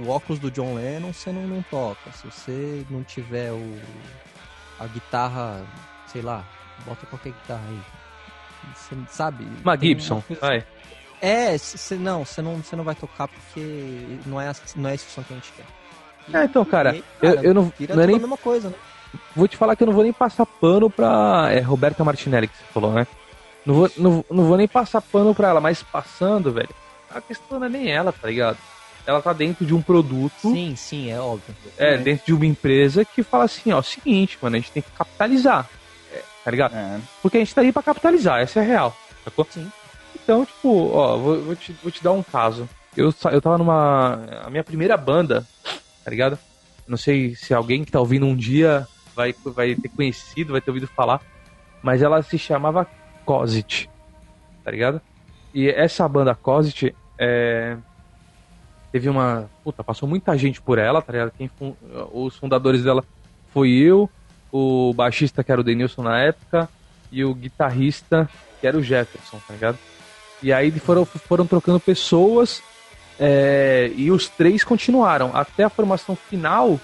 [0.00, 2.12] o óculos do John Lennon, você não, não toca.
[2.12, 3.80] Se você não tiver o,
[4.78, 5.66] a guitarra,
[6.06, 6.44] sei lá,
[6.84, 7.80] bota qualquer guitarra aí.
[8.74, 9.46] Você sabe?
[9.62, 10.64] Uma Gibson, vai.
[11.20, 14.94] É, cê, não, você não, você não vai tocar porque não é, a- não é
[14.94, 16.38] esse som que a gente quer.
[16.40, 18.76] É, então, cara, E, eu, eu não, não é nem a mesma coisa, né?
[19.34, 22.56] vou te falar que eu não vou nem passar pano pra é, Roberta Martinelli, que
[22.56, 23.06] você falou, né?
[23.64, 26.68] Não vou, não, não vou nem passar pano pra ela, mas passando, velho,
[27.10, 28.58] a questão não é nem ela, tá ligado?
[29.06, 31.54] Ela tá dentro de um produto, Sim, sim, é óbvio.
[31.78, 34.90] é, dentro de uma empresa que fala assim, ó, seguinte, mano, a gente tem que
[34.90, 35.68] capitalizar,
[36.12, 36.74] é, tá ligado?
[36.76, 37.00] É.
[37.22, 39.46] Porque a gente tá aí pra capitalizar, essa é a real, sacou?
[39.50, 39.70] Sim.
[40.28, 42.68] Então, tipo, ó, vou, vou te, vou te dar um caso.
[42.94, 44.20] Eu, eu tava numa.
[44.44, 45.46] A minha primeira banda,
[46.04, 46.38] tá ligado?
[46.86, 48.86] Não sei se alguém que tá ouvindo um dia
[49.16, 51.22] vai, vai ter conhecido, vai ter ouvido falar.
[51.82, 52.86] Mas ela se chamava
[53.24, 53.88] Cosit,
[54.62, 55.00] tá ligado?
[55.54, 57.78] E essa banda Cosit é,
[58.92, 59.48] teve uma.
[59.64, 61.32] Puta, passou muita gente por ela, tá ligado?
[61.38, 61.50] Quem
[62.12, 63.02] os fundadores dela
[63.50, 64.10] foi eu,
[64.52, 66.68] o baixista que era o Denilson na época,
[67.10, 68.28] e o guitarrista
[68.60, 69.78] que era o Jefferson, tá ligado?
[70.42, 72.62] E aí foram, foram trocando pessoas
[73.18, 76.78] é, e os três continuaram até a formação final.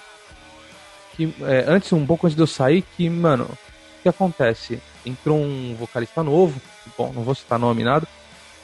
[1.14, 4.81] Que, é, antes, um pouco antes de eu sair, que, mano, o que acontece?
[5.07, 6.61] Entrou um vocalista novo,
[6.99, 8.07] bom, não vou citar nome nada,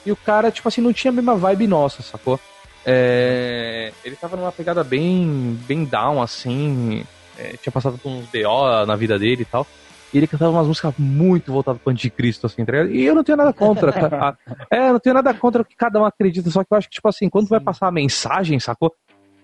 [0.04, 2.40] e o cara, tipo assim, não tinha a mesma vibe nossa, sacou?
[2.84, 7.04] É, ele tava numa pegada bem, bem down, assim,
[7.38, 9.66] é, tinha passado por uns BO na vida dele e tal.
[10.12, 12.90] E ele cantava umas músicas muito voltadas pro anticristo, assim, tá ligado?
[12.90, 13.92] E eu não tenho nada contra.
[13.92, 14.08] ca-
[14.70, 16.88] a- é, não tenho nada contra o que cada um acredita, só que eu acho
[16.88, 18.92] que, tipo assim, quando vai passar a mensagem, sacou?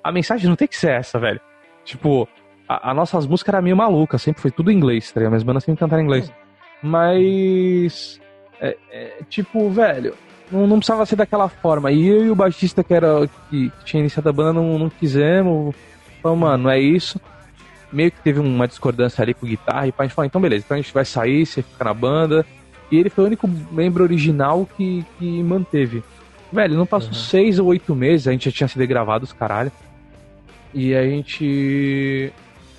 [0.03, 1.41] A mensagem não tem que ser essa, velho.
[1.85, 2.29] Tipo,
[2.69, 5.31] a, a nossas músicas era meio maluca, sempre foi tudo em inglês, tá ligado?
[5.33, 6.33] Minhas bandas sempre cantaram em inglês.
[6.83, 8.21] Mas.
[8.61, 10.15] É, é, tipo, velho,
[10.51, 11.93] não, não precisava ser daquela forma.
[11.93, 14.89] E eu e o baixista que era que, que tinha iniciado a banda não, não
[14.89, 15.75] quisemos.
[16.23, 17.21] Falamos, mano, não é isso.
[17.97, 20.67] Meio que teve uma discordância ali com guitarra e pá, a gente falou, então beleza,
[20.67, 22.45] então a gente vai sair, você fica na banda.
[22.91, 26.05] E ele foi o único membro original que, que manteve.
[26.53, 29.73] Velho, não passou seis ou oito meses, a gente já tinha sido gravado os caralho.
[30.75, 32.31] E a gente.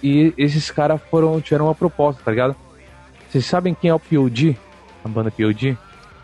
[0.03, 1.41] E esses caras foram.
[1.41, 2.56] tiveram uma proposta, tá ligado?
[3.27, 4.56] Vocês sabem quem é o POD?
[5.03, 5.75] A banda POD?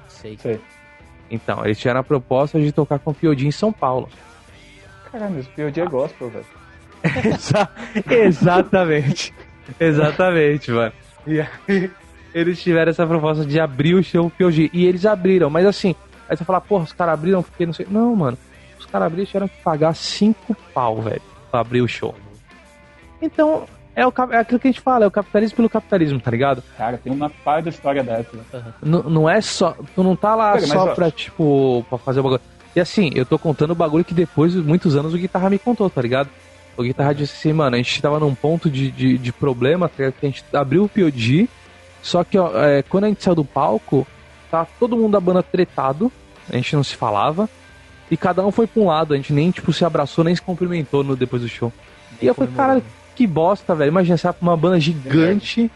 [0.07, 0.37] Sei.
[0.37, 0.61] Sei.
[1.31, 4.07] Então, eles tiveram a proposta de tocar com o POD em São Paulo.
[5.11, 6.62] Caralho, mas o POD é gospel, velho.
[7.25, 7.69] Exa-
[8.09, 9.33] Exatamente.
[9.79, 10.91] Exatamente, mano.
[11.27, 11.91] E aí,
[12.33, 14.69] eles tiveram essa proposta de abrir o show POG.
[14.73, 15.95] E eles abriram, mas assim,
[16.29, 17.87] aí você fala, porra, os caras abriram porque não sei.
[17.89, 18.37] Não, mano.
[18.79, 22.13] Os caras abriram e tiveram que pagar cinco pau, velho, pra abrir o show.
[23.21, 23.63] Então,
[23.95, 26.63] é, o, é aquilo que a gente fala, é o capitalismo pelo capitalismo, tá ligado?
[26.77, 28.29] Cara, tem uma par da história dessa.
[28.83, 29.75] N- não é só.
[29.95, 30.95] Tu não tá lá Pega, mas, só ó.
[30.95, 32.41] pra, tipo, pra fazer o bagulho.
[32.75, 35.59] E assim, eu tô contando o bagulho que depois de muitos anos o guitarra me
[35.59, 36.27] contou, tá ligado?
[36.75, 40.11] O guitarra disse assim, mano, a gente tava num ponto de, de, de problema, tá?
[40.11, 41.47] Que a gente abriu o POD,
[42.01, 44.07] só que ó, é, quando a gente saiu do palco,
[44.49, 46.11] tá todo mundo da banda tretado,
[46.49, 47.47] a gente não se falava,
[48.09, 50.41] e cada um foi pra um lado, a gente nem, tipo, se abraçou, nem se
[50.41, 51.71] cumprimentou no, depois do show.
[52.21, 52.81] E eu falei, cara,
[53.15, 53.89] que bosta, velho.
[53.89, 55.71] Imagina, você vai pra uma banda gigante,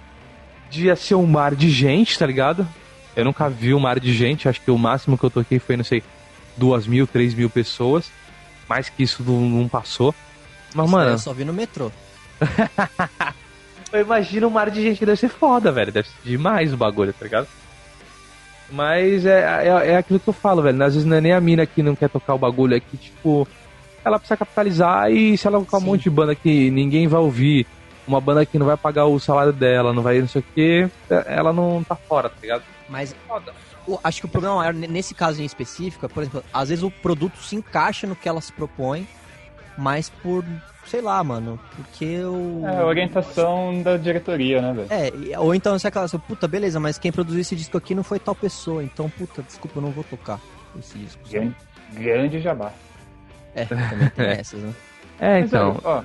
[0.69, 2.67] devia ser um mar de gente, tá ligado?
[3.15, 5.77] Eu nunca vi um mar de gente, acho que o máximo que eu toquei foi,
[5.77, 6.03] não sei,
[6.55, 8.12] duas mil, três mil pessoas.
[8.67, 10.13] Mais que isso não, não passou.
[10.73, 11.91] Mas, Isso mano, Eu só vi no metrô.
[13.91, 15.91] eu imagino um mar de gente, deve ser foda, velho.
[15.91, 17.47] Deve ser demais o bagulho, tá ligado?
[18.69, 20.84] Mas é, é, é aquilo que eu falo, velho.
[20.84, 22.97] Às vezes não é nem a mina que não quer tocar o bagulho, é que,
[22.97, 23.47] tipo,
[24.03, 27.65] ela precisa capitalizar e se ela colocar um monte de banda que ninguém vai ouvir,
[28.08, 30.89] uma banda que não vai pagar o salário dela, não vai não sei o que,
[31.25, 32.63] ela não tá fora, tá ligado?
[32.89, 33.53] Mas Foda.
[34.03, 36.84] acho que o problema maior, ne- nesse caso em específico, é, por exemplo, às vezes
[36.84, 39.06] o produto se encaixa no que ela se propõe,
[39.77, 40.43] mas por,
[40.85, 42.65] sei lá, mano, porque o...
[42.65, 44.87] É a orientação da diretoria, né, velho?
[44.89, 47.93] É, ou então você é aquela assim, puta, beleza, mas quem produziu esse disco aqui
[47.93, 50.39] não foi tal pessoa, então, puta, desculpa, eu não vou tocar
[50.79, 51.21] esse disco.
[51.29, 51.55] Grande,
[51.93, 52.71] grande jabá.
[53.53, 54.73] É, também tem essas, né?
[55.19, 55.69] É, Mas, então.
[55.69, 56.03] olha, ó,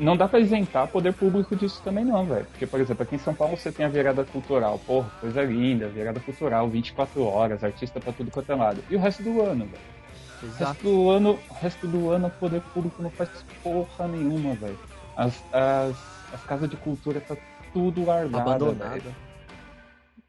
[0.00, 2.44] não dá pra isentar poder público disso também não, velho.
[2.46, 4.80] Porque, por exemplo, aqui em São Paulo você tem a virada cultural.
[4.86, 8.82] Porra, coisa linda, virada cultural, 24 horas, artista pra tudo quanto é lado.
[8.90, 9.97] E o resto do ano, velho.
[10.42, 10.64] O Exato.
[10.64, 13.28] resto do ano, o resto do ano o poder público não faz
[13.62, 14.78] porra nenhuma, velho.
[15.16, 15.96] As, as,
[16.32, 17.36] as casas de cultura tá
[17.72, 18.98] tudo largada, Abandonada.
[18.98, 19.14] velho.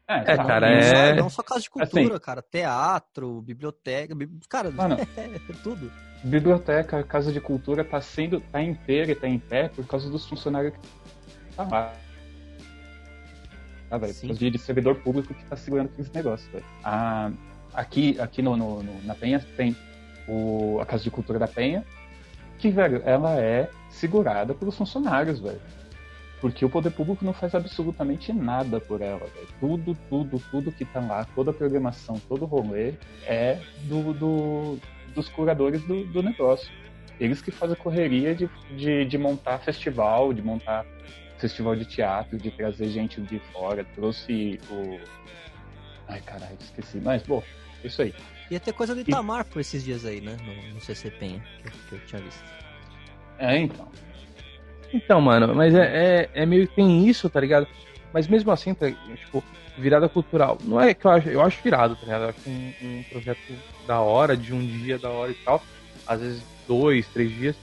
[0.08, 0.44] É, tá.
[0.44, 2.42] cara, não, só, é- não só casa de cultura, Assim- cara.
[2.42, 4.12] Teatro, biblioteca.
[4.14, 4.96] bi- Cara, Mano.
[5.16, 5.90] é tudo.
[6.24, 10.26] Biblioteca, casa de cultura tá sendo, tá inteira e tá em pé por causa dos
[10.26, 10.80] funcionários que
[11.56, 11.92] tá lá.
[13.90, 16.64] Ah, velho, causa de servidor público que tá segurando aqueles negócios, velho.
[16.84, 17.30] Ah,
[17.72, 19.76] aqui aqui no, no- no- na Penha tem
[20.30, 21.84] o, a Casa de Cultura da Penha,
[22.58, 25.60] que, velho, ela é segurada pelos funcionários, velho.
[26.40, 29.48] Porque o poder público não faz absolutamente nada por ela, velho.
[29.58, 32.94] Tudo, tudo, tudo que tá lá, toda a programação, todo o rolê
[33.26, 34.78] é do, do-
[35.14, 36.70] dos curadores do, do negócio.
[37.18, 40.86] Eles que fazem a correria de, de, de montar festival, de montar
[41.38, 43.84] festival de teatro, de trazer gente de fora.
[43.94, 44.98] Trouxe o.
[46.08, 46.98] Ai, caralho, esqueci.
[47.02, 47.42] Mas, bom,
[47.84, 48.14] isso aí.
[48.50, 50.36] Ia ter coisa do Itamar por esses dias aí, né?
[50.44, 52.42] No, no CC Penha, que, que eu tinha visto.
[53.38, 53.88] É, então.
[54.92, 57.66] Então, mano, mas é, é, é meio que tem isso, tá ligado?
[58.12, 59.42] Mas mesmo assim, tá, tipo,
[59.78, 60.58] virada cultural.
[60.64, 62.22] Não é que eu acho, eu acho virado, tá ligado?
[62.24, 63.38] Eu acho um, um projeto
[63.86, 65.62] da hora, de um dia da hora e tal.
[66.06, 67.56] Às vezes dois, três dias.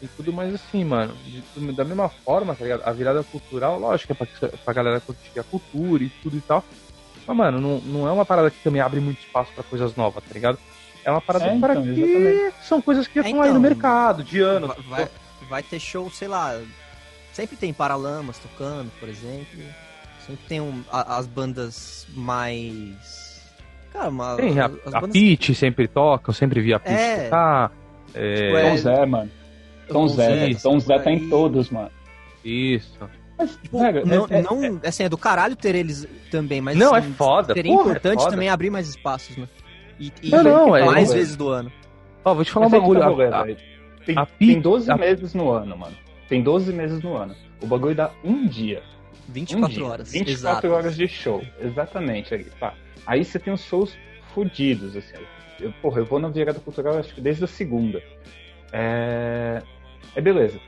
[0.00, 1.12] E tudo mais assim, mano.
[1.24, 2.82] De- da mesma forma, tá ligado?
[2.84, 6.64] A virada cultural, lógico, é pra, pra galera curtir a cultura e tudo e tal.
[7.28, 10.24] Mas, mano, não, não é uma parada que também abre muito espaço pra coisas novas,
[10.24, 10.58] tá ligado?
[11.04, 12.54] É uma parada É, para então, que exatamente.
[12.66, 14.74] são coisas que já É, estão aí no então, mercado, de anos.
[14.88, 15.08] Vai, vai,
[15.48, 16.58] vai ter show, sei lá.
[17.32, 19.60] Sempre tem Paralamas tocando, por exemplo.
[20.26, 23.42] Sempre tem um- a- as bandas mais.
[23.92, 27.24] Cara, uma, Tem, a, as a bandas- sempre toca, eu sempre vi a Peach É.
[27.24, 27.72] tocar.
[28.14, 29.30] É, Tipo, é- Tom Zé, mano.
[29.86, 30.54] Tom Tom Zé.
[30.62, 31.16] Tom Zé tá aí.
[31.16, 31.90] em todos, mano.
[32.44, 32.98] Isso.
[33.38, 36.76] Mas, Tipo, velho, não, é- é- não- assim, é do caralho ter eles também, mas
[36.76, 38.30] Não, é assim, foda, Seria porra, é importante foda.
[38.32, 39.46] também abrir mais espaços, né?
[40.00, 41.70] E, e Não, não, é- mais é- vezes do ano.
[42.24, 43.00] Ó, vou te falar um bagulho.
[43.00, 43.56] tá a- a- velho.
[44.04, 45.96] tem, a tem pi- 12 a- meses no ano, mano.
[46.28, 47.34] Tem 12 meses no ano.
[47.62, 48.82] O bagulho dá um dia.
[49.28, 49.84] 24 um dia.
[49.86, 50.12] horas.
[50.12, 50.32] 24
[50.66, 50.68] exato.
[50.72, 51.42] horas de show.
[51.60, 52.34] Exatamente.
[52.34, 52.74] Aí, pá.
[53.06, 53.96] aí você tem os shows
[54.34, 55.16] fodidos, assim.
[55.60, 58.02] Eu, porra, eu vou na virada cultural acho que desde a segunda.
[58.72, 59.62] É...
[60.14, 60.58] é beleza.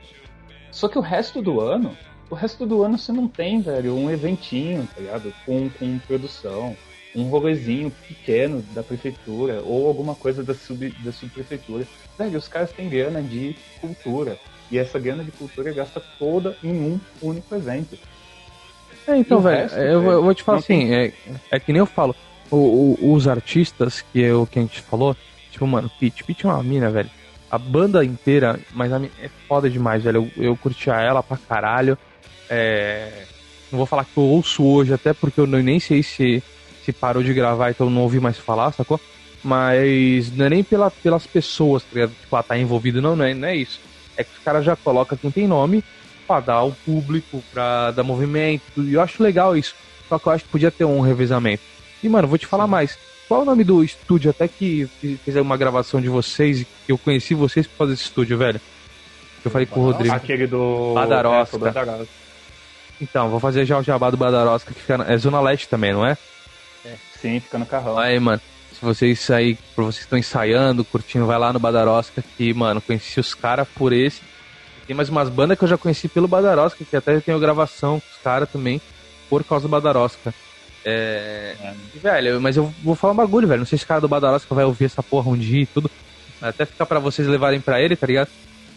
[0.71, 1.95] Só que o resto do ano,
[2.31, 5.33] o resto do ano você não tem, velho, um eventinho, tá ligado?
[5.45, 6.75] Com, com produção,
[7.15, 11.85] um rolezinho pequeno da prefeitura ou alguma coisa da, sub, da subprefeitura.
[12.17, 14.37] Velho, os caras têm grana de cultura.
[14.71, 17.97] E essa grana de cultura gasta toda em um único evento.
[19.07, 21.11] É, então, velho, resto, eu, vou- eu vou te falar assim, é,
[21.51, 22.15] é que nem eu falo,
[22.49, 25.17] o- o- os artistas que, é o que a gente falou,
[25.51, 27.09] tipo, mano, Pete, Pete é uma mina, velho.
[27.49, 30.31] A banda inteira, mas a mina é foda demais, velho.
[30.37, 31.97] Eu, eu curtia ela pra caralho.
[32.53, 33.23] É,
[33.71, 36.43] não vou falar que eu ouço hoje, até porque eu nem sei se,
[36.83, 38.99] se parou de gravar, então eu não ouvi mais falar, sacou?
[39.41, 42.11] Mas não é nem pela, pelas pessoas, tá ligado?
[42.19, 43.79] Tipo, ah, tá envolvido, não, não é, não é isso.
[44.17, 45.81] É que os caras já colocam quem tem nome
[46.27, 48.83] pra dar ao público, pra dar movimento.
[48.83, 49.73] E eu acho legal isso.
[50.09, 51.63] Só que eu acho que podia ter um revezamento.
[52.03, 52.99] E, mano, vou te falar mais.
[53.27, 54.89] Qual é o nome do estúdio até que
[55.23, 58.59] fez uma gravação de vocês e que eu conheci vocês por causa desse estúdio, velho?
[59.43, 60.13] Eu falei com o Rodrigo.
[60.13, 60.93] Aquele do.
[60.93, 61.57] Badarosca.
[61.69, 62.20] É.
[63.01, 65.11] Então, vou fazer já o jabá do Badarosca, que fica na...
[65.11, 66.15] é Zona Leste também, não é?
[67.21, 67.97] Sim, fica no carrão.
[67.97, 68.41] Aí, mano,
[68.73, 73.19] se vocês aí, por vocês estão ensaiando, curtindo, vai lá no Badarosca, que, mano, conheci
[73.19, 74.21] os caras por esse.
[74.87, 78.07] Tem mais umas bandas que eu já conheci pelo Badarosca, que até tenho gravação com
[78.11, 78.81] os caras também,
[79.29, 80.33] por causa do Badarosca.
[80.83, 81.55] É...
[81.61, 81.73] É.
[81.95, 83.59] E, velho, mas eu vou falar um bagulho, velho.
[83.59, 85.91] Não sei se o cara do Badarosca vai ouvir essa porra um dia e tudo.
[86.41, 88.29] Até ficar pra vocês levarem pra ele, tá ligado?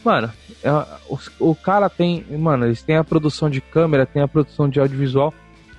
[0.05, 0.31] Mano,
[0.63, 0.71] é,
[1.09, 2.25] os- o, cara tem.
[2.37, 5.33] Mano, eles têm a produção de câmera, tem a produção de audiovisual.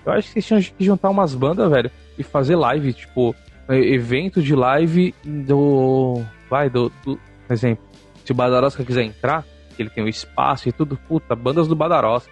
[0.05, 3.35] Eu acho que vocês tinham que juntar umas bandas, velho, e fazer live, tipo,
[3.69, 6.23] evento de live do.
[6.49, 6.91] Vai, do.
[7.03, 7.85] do exemplo,
[8.23, 9.45] se o Badarosca quiser entrar,
[9.77, 12.31] ele tem o espaço e tudo, puta, bandas do Badarosca.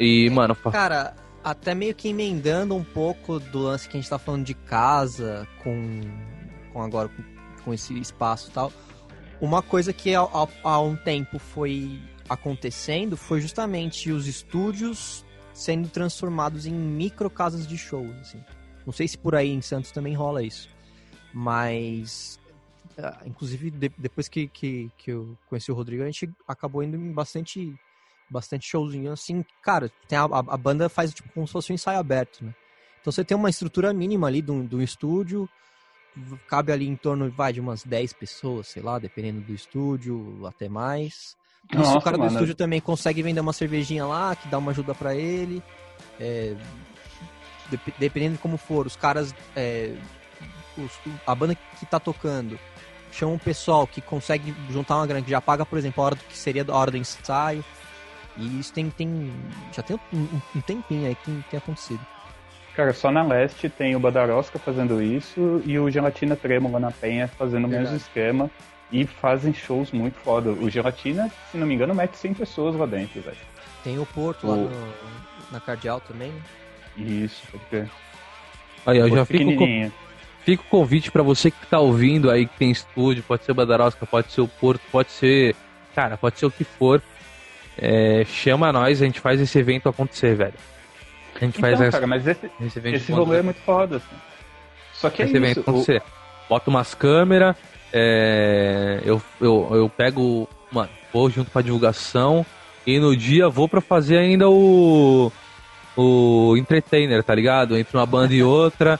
[0.00, 1.14] E, mano, Cara,
[1.44, 5.46] até meio que emendando um pouco do lance que a gente tá falando de casa,
[5.62, 6.00] com,
[6.72, 7.22] com agora com,
[7.64, 8.72] com esse espaço e tal.
[9.42, 16.72] Uma coisa que há, um tempo foi acontecendo foi justamente os estúdios sendo transformados em
[16.72, 18.40] micro casas de shows, assim.
[18.86, 20.68] Não sei se por aí em Santos também rola isso.
[21.34, 22.38] Mas
[22.96, 26.96] ah, inclusive de- depois que, que, que eu conheci o Rodrigo, a gente acabou indo
[26.96, 27.74] em bastante
[28.30, 31.98] bastante showzinho assim, cara, tem a, a, banda faz tipo como se fosse um ensaio
[31.98, 32.54] aberto, né?
[33.00, 35.48] Então você tem uma estrutura mínima ali do, do estúdio,
[36.46, 40.68] cabe ali em torno vai de umas 10 pessoas, sei lá, dependendo do estúdio, até
[40.68, 41.36] mais.
[41.72, 42.32] E Nossa, o cara do mano.
[42.32, 45.62] estúdio também consegue vender uma cervejinha lá, que dá uma ajuda pra ele.
[46.20, 46.54] é,
[47.70, 49.34] dep- dependendo de como for, os caras.
[49.56, 49.94] é,
[50.76, 52.58] os- a banda que tá tocando
[53.12, 56.14] chama um pessoal que consegue juntar uma grana, que já paga, por exemplo, a hora
[56.14, 57.64] do que seria a hora do ensaio.
[58.36, 59.30] E isso tem, tem
[59.72, 62.00] já tem um- um tempinho aí que tem acontecido.
[62.74, 67.28] Cara, só na leste tem o Badarosca fazendo isso e o Gelatina Trêmula na Penha
[67.28, 68.50] fazendo o mesmo esquema.
[68.90, 70.50] E fazem shows muito foda.
[70.50, 73.36] O Gelatina, se não me engano, mete 100 pessoas lá dentro, velho.
[73.82, 74.94] Tem o Porto lá O- no-
[75.50, 76.40] na Cardeal também, né?
[76.96, 77.90] Isso, pode crer.
[78.84, 79.90] Aí, eu já fico com,
[80.44, 83.54] fica o convite pra você que tá ouvindo aí, que tem estúdio, pode ser o
[83.54, 85.56] Badarosca, pode ser o Porto, pode ser.
[85.94, 87.00] Cara, pode ser o que for.
[87.78, 90.54] É, chama nós, a gente faz esse evento acontecer, velho.
[91.42, 94.16] A gente faz Então, essa- cara, mas esse, esse esse rolê é muito foda, assim.
[94.94, 95.60] Só que é esse evento isso.
[95.60, 96.02] o- acontecer.
[96.48, 97.56] Bota umas câmeras,
[97.92, 102.44] é, eu, eu, eu pego, mano, vou junto pra divulgação
[102.86, 105.30] e no dia vou pra fazer ainda o
[105.96, 107.76] o entertainer, tá ligado?
[107.76, 108.98] Entre uma banda e outra,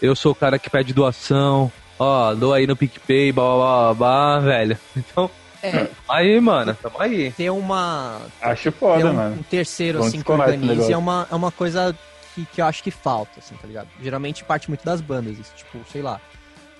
[0.00, 3.94] eu sou o cara que pede doação, ó, doa aí no PicPay, blá blá blá,
[3.94, 4.78] blá velho.
[4.96, 5.30] Então,
[5.62, 7.30] É, aí, mano, tamo aí.
[7.32, 8.20] ter uma.
[8.40, 9.36] Acho Ter foda, um, mano.
[9.38, 11.96] um terceiro, Vamos assim, que organize é uma, é uma coisa
[12.34, 13.88] que, que eu acho que falta, assim, tá ligado?
[14.02, 16.20] Geralmente parte muito das bandas, isso, tipo, sei lá.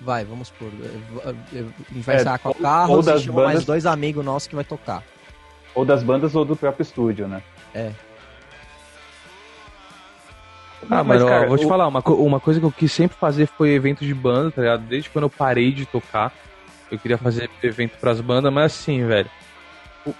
[0.01, 0.67] Vai, vamos por.
[1.23, 1.29] A
[1.93, 4.47] gente vai É, ensaiar com a carro ou das chama mais bandas- dois amigos nossos
[4.49, 5.01] que vai tocar.
[5.73, 7.41] Ou das bandas ou do próprio estúdio, né?
[7.73, 7.91] É.
[10.89, 13.15] Ah, Mas, mas, cara, vou te o- falar, uma, uma coisa que eu quis sempre
[13.17, 14.81] fazer foi evento de banda, tá ligado?
[14.81, 16.33] Desde quando eu parei de tocar,
[16.93, 19.29] eu queria fazer evento pras bandas, mas assim, velho.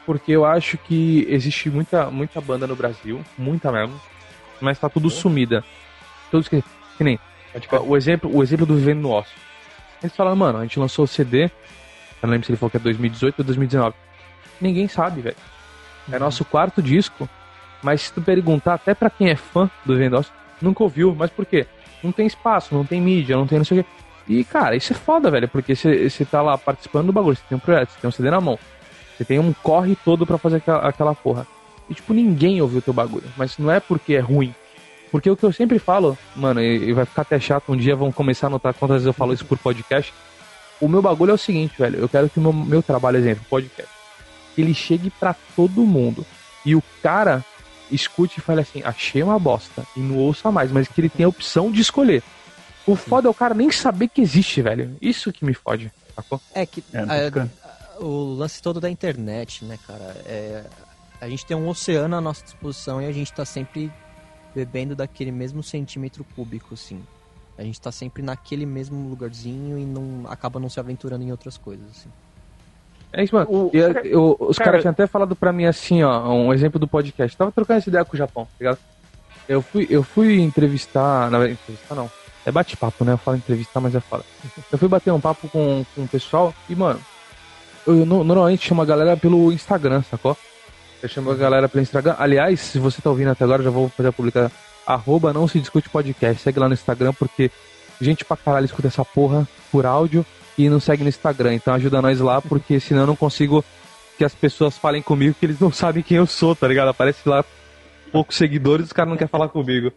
[0.05, 3.99] Porque eu acho que existe muita, muita banda no Brasil, muita mesmo,
[4.59, 5.63] mas tá tudo sumida.
[6.32, 6.63] Todos que,
[6.97, 7.19] que nem,
[7.86, 9.34] o exemplo, o exemplo do Vivendo no Osso.
[10.01, 11.51] Eles falaram, mano, a gente lançou o CD, eu
[12.24, 13.95] não lembro se ele falou que é 2018 ou 2019.
[14.59, 15.36] Ninguém sabe, velho.
[16.11, 17.30] É nosso quarto disco,
[17.84, 21.13] mas se tu perguntar até pra quem é fã do Vivendo no Osso, nunca ouviu.
[21.13, 21.67] Mas por quê?
[22.01, 23.89] Não tem espaço, não tem mídia, não tem não sei o quê.
[24.28, 27.57] E, cara, isso é foda, velho, porque você tá lá participando do bagulho, você tem
[27.57, 28.57] um projeto, você tem um CD na mão,
[29.17, 31.45] você tem um corre todo pra fazer aquela, aquela porra.
[31.89, 33.26] E, tipo, ninguém ouviu o teu bagulho.
[33.36, 34.53] Mas não é porque é ruim.
[35.11, 37.95] Porque o que eu sempre falo, mano, e, e vai ficar até chato, um dia
[37.95, 40.13] vão começar a notar quantas vezes eu falo isso por podcast.
[40.82, 43.45] O meu bagulho é o seguinte, velho, eu quero que o meu, meu trabalho, exemplo,
[43.49, 43.91] podcast,
[44.57, 46.26] ele chegue pra todo mundo.
[46.65, 47.45] E o cara
[47.91, 51.28] escute e fale assim, achei uma bosta, e não ouça mais, mas que ele tenha
[51.28, 52.24] a opção de escolher.
[52.86, 54.96] O foda é o cara nem saber que existe, velho.
[55.02, 56.42] Isso que me fode, sacou?
[56.54, 60.16] É que É, a- o lance todo da internet, né, cara?
[60.26, 60.64] É,
[61.22, 63.92] a gente tem um oceano à nossa disposição e a gente tá sempre
[64.54, 67.02] bebendo daquele mesmo centímetro cúbico, assim.
[67.58, 71.58] A gente tá sempre naquele mesmo lugarzinho e não acaba não se aventurando em outras
[71.58, 72.10] coisas, assim.
[73.14, 73.48] É isso, mano.
[73.50, 76.52] O- E, eu- eu- os cara- caras tinham até falado pra mim assim, ó, um
[76.52, 77.38] exemplo do podcast.
[77.38, 78.80] Tava trocando essa ideia com o Japão, tá ligado?
[79.48, 81.30] Eu fui, eu fui entrevistar.
[81.30, 82.10] Na verdade, entrevistar não.
[82.46, 83.14] É bate-papo, né?
[83.14, 84.24] Eu falo entrevistar, mas é foda.
[84.72, 87.00] Eu fui bater um papo com, com o pessoal e, mano,
[87.88, 90.38] eu no- normalmente chamo a galera pelo Instagram, sacou?
[91.02, 92.16] Eu chamo a galera pelo Instagram.
[92.18, 94.52] Aliás, se você tá ouvindo até agora, já vou fazer a publicar.
[94.86, 96.41] Arroba não se discute podcast.
[96.41, 97.50] Segue lá no Instagram, porque
[98.02, 100.26] gente pra caralho escuta essa porra por áudio
[100.58, 101.54] e não segue no Instagram.
[101.56, 103.64] Então ajuda nós lá, porque senão eu não consigo
[104.18, 106.89] que as pessoas falem comigo que eles não sabem quem eu sou, tá ligado?
[106.89, 107.44] Aparece lá
[108.12, 109.91] poucos seguidores e os caras não querem falar comigo.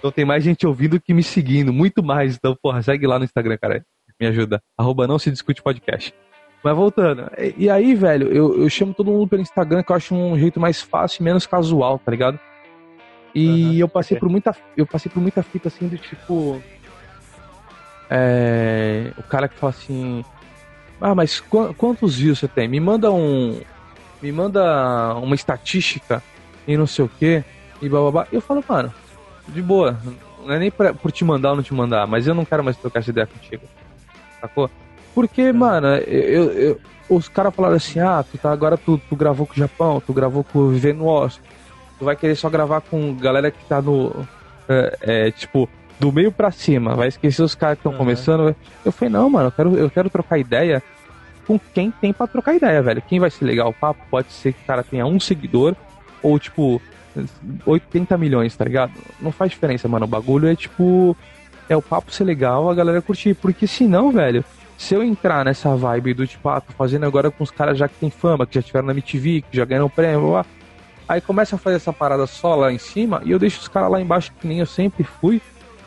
[0.00, 2.34] Então tem mais gente ouvindo que me seguindo, muito mais.
[2.34, 3.84] Então, porra, segue lá no Instagram, cara.
[4.18, 4.60] Me ajuda.
[4.76, 6.12] Arroba não se discute podcast.
[6.64, 7.30] Mas voltando.
[7.56, 10.58] E, aí, velho, eu, eu chamo todo mundo pelo Instagram, que eu acho um jeito
[10.58, 12.38] mais fácil e menos casual, tá ligado?
[13.34, 14.20] E Aham, eu passei ok.
[14.20, 14.56] por muita.
[14.76, 16.60] Eu passei por muita fita assim do tipo.
[18.10, 20.24] É, o cara que fala assim.
[21.00, 22.68] Ah, mas qu- quantos views você tem?
[22.68, 23.60] Me manda um.
[24.20, 26.22] Me manda uma estatística
[26.66, 27.42] e não sei o que.
[27.80, 28.26] E bababá.
[28.30, 28.92] Eu falo, mano,
[29.48, 29.98] de boa.
[30.44, 32.64] Não é nem pra, por te mandar ou não te mandar, mas eu não quero
[32.64, 33.62] mais trocar essa ideia contigo.
[34.40, 34.70] Sacou?
[35.14, 39.46] Porque, mano, eu, eu- os caras falaram assim, ah, tu tá, agora tu, tu gravou
[39.46, 41.40] com o Japão, tu gravou com o Vivendo Osso,
[41.98, 44.26] tu vai querer só gravar com galera que tá no.
[44.68, 45.68] É, é, tipo,
[45.98, 47.98] do meio pra cima, vai esquecer os caras que estão Aham.
[47.98, 48.56] começando.
[48.84, 50.80] Eu falei, não, mano, eu quero, eu quero trocar ideia
[51.46, 53.02] com quem tem pra trocar ideia, velho.
[53.02, 55.74] Quem vai ser legal o papo, pode ser que o cara tenha um seguidor,
[56.22, 56.80] ou tipo,
[57.66, 58.92] 80 milhões, tá ligado?
[59.20, 60.04] Não faz diferença, mano.
[60.04, 61.16] O bagulho é tipo.
[61.68, 63.34] É o papo ser legal, a galera curtir.
[63.34, 64.44] Porque senão, velho,
[64.76, 67.86] se eu entrar nessa vibe do tipo, ah, tô fazendo agora com os caras já
[67.86, 70.46] que tem fama, que já tiveram na MTV, que já ganharam prêmio, blá, blá.
[71.08, 73.90] aí começa a fazer essa parada só lá em cima e eu deixo os caras
[73.90, 75.40] lá embaixo, que nem eu sempre fui,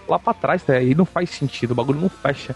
[0.07, 0.74] lá pra trás, tá?
[0.74, 2.55] Aí não faz sentido, o bagulho não fecha.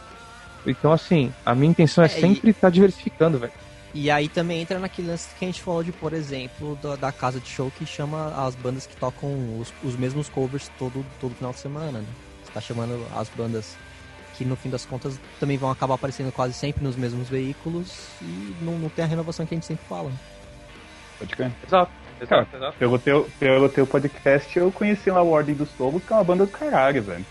[0.66, 3.52] Então, assim, a minha intenção é, É, e- sempre estar diversificando, velho.
[3.94, 7.12] E aí também entra naquele lance que a gente falou de, por exemplo, da, da
[7.12, 9.30] casa de show que chama as bandas que tocam
[9.60, 12.08] os, os mesmos covers todo, todo final de semana, né?
[12.44, 13.76] Você tá chamando as bandas
[14.38, 18.56] que no fim das contas também vão acabar aparecendo quase sempre nos mesmos veículos e
[18.62, 20.12] não, não tem a renovação que a gente sempre fala.
[21.18, 21.52] Pode crer.
[21.66, 21.92] Exato.
[22.28, 22.48] Cara,
[22.80, 26.24] Pelo teu, pelo teu podcast, eu conheci lá o Ordem dos Tolos, que é uma
[26.24, 27.26] banda do caralho, velho.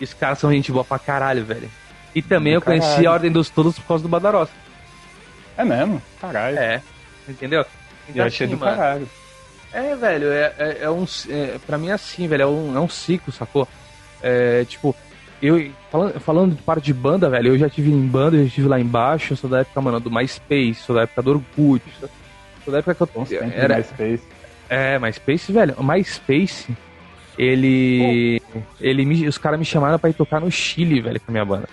[0.00, 1.70] Os caras são gente boa pra caralho, velho.
[2.14, 3.08] E também Do eu conheci caralho.
[3.08, 4.48] a Ordem dos Todos por causa do Badarós.
[5.56, 6.00] É mesmo?
[6.20, 6.58] Caralho.
[6.58, 6.82] É.
[7.28, 7.64] Entendeu?
[8.12, 9.08] E eu achei assim, do mano, caralho.
[9.72, 11.06] É, velho, é, é, é um.
[11.28, 13.66] É, pra mim é assim, velho, é um, é um ciclo, sacou?
[14.22, 14.94] É, tipo,
[15.40, 15.70] eu.
[15.90, 18.68] Falando, falando de parte de banda, velho, eu já tive em banda, eu já tive
[18.68, 22.08] lá embaixo, eu sou da época, mano, do MySpace, sou da época do Orkut, sou,
[22.64, 23.06] sou da época que eu.
[23.06, 24.22] Tempos Era, MySpace.
[24.68, 26.76] é, MySpace, velho, MySpace,
[27.38, 28.42] ele.
[28.80, 31.44] Ele me, os caras me chamaram pra ir tocar no Chile, velho, com a minha
[31.44, 31.68] banda.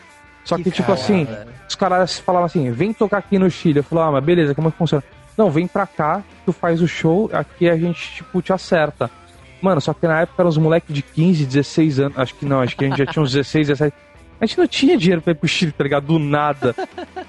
[0.50, 1.48] Só que, tipo foda, assim, velho.
[1.68, 3.80] os caras falavam assim, vem tocar aqui no Chile.
[3.80, 5.04] Eu falava, ah, mas beleza, como é que funciona?
[5.38, 9.12] Não, vem pra cá, tu faz o show, aqui a gente, tipo, te acerta.
[9.62, 12.62] Mano, só que na época eram uns moleques de 15, 16 anos, acho que não,
[12.62, 13.96] acho que a gente já tinha uns 16, 17.
[14.42, 16.08] A gente não tinha dinheiro pra ir pro Chile, tá ligado?
[16.08, 16.74] Do nada.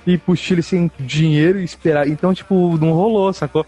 [0.07, 2.09] Ir pro Chile sem dinheiro e esperar.
[2.09, 3.67] Então, tipo, não rolou, sacou?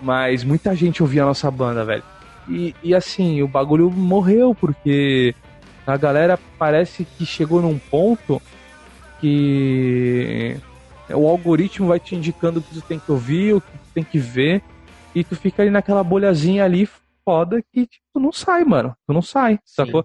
[0.00, 2.02] Mas muita gente ouvia a nossa banda, velho.
[2.48, 5.34] E, e assim, o bagulho morreu, porque
[5.86, 8.42] a galera parece que chegou num ponto
[9.22, 10.56] que
[11.08, 14.04] o algoritmo vai te indicando o que tu tem que ouvir, o que tu tem
[14.04, 14.60] que ver,
[15.14, 16.88] e tu fica ali naquela bolhazinha ali
[17.24, 18.94] foda que tipo, tu não sai, mano.
[19.06, 20.04] Tu não sai, sacou?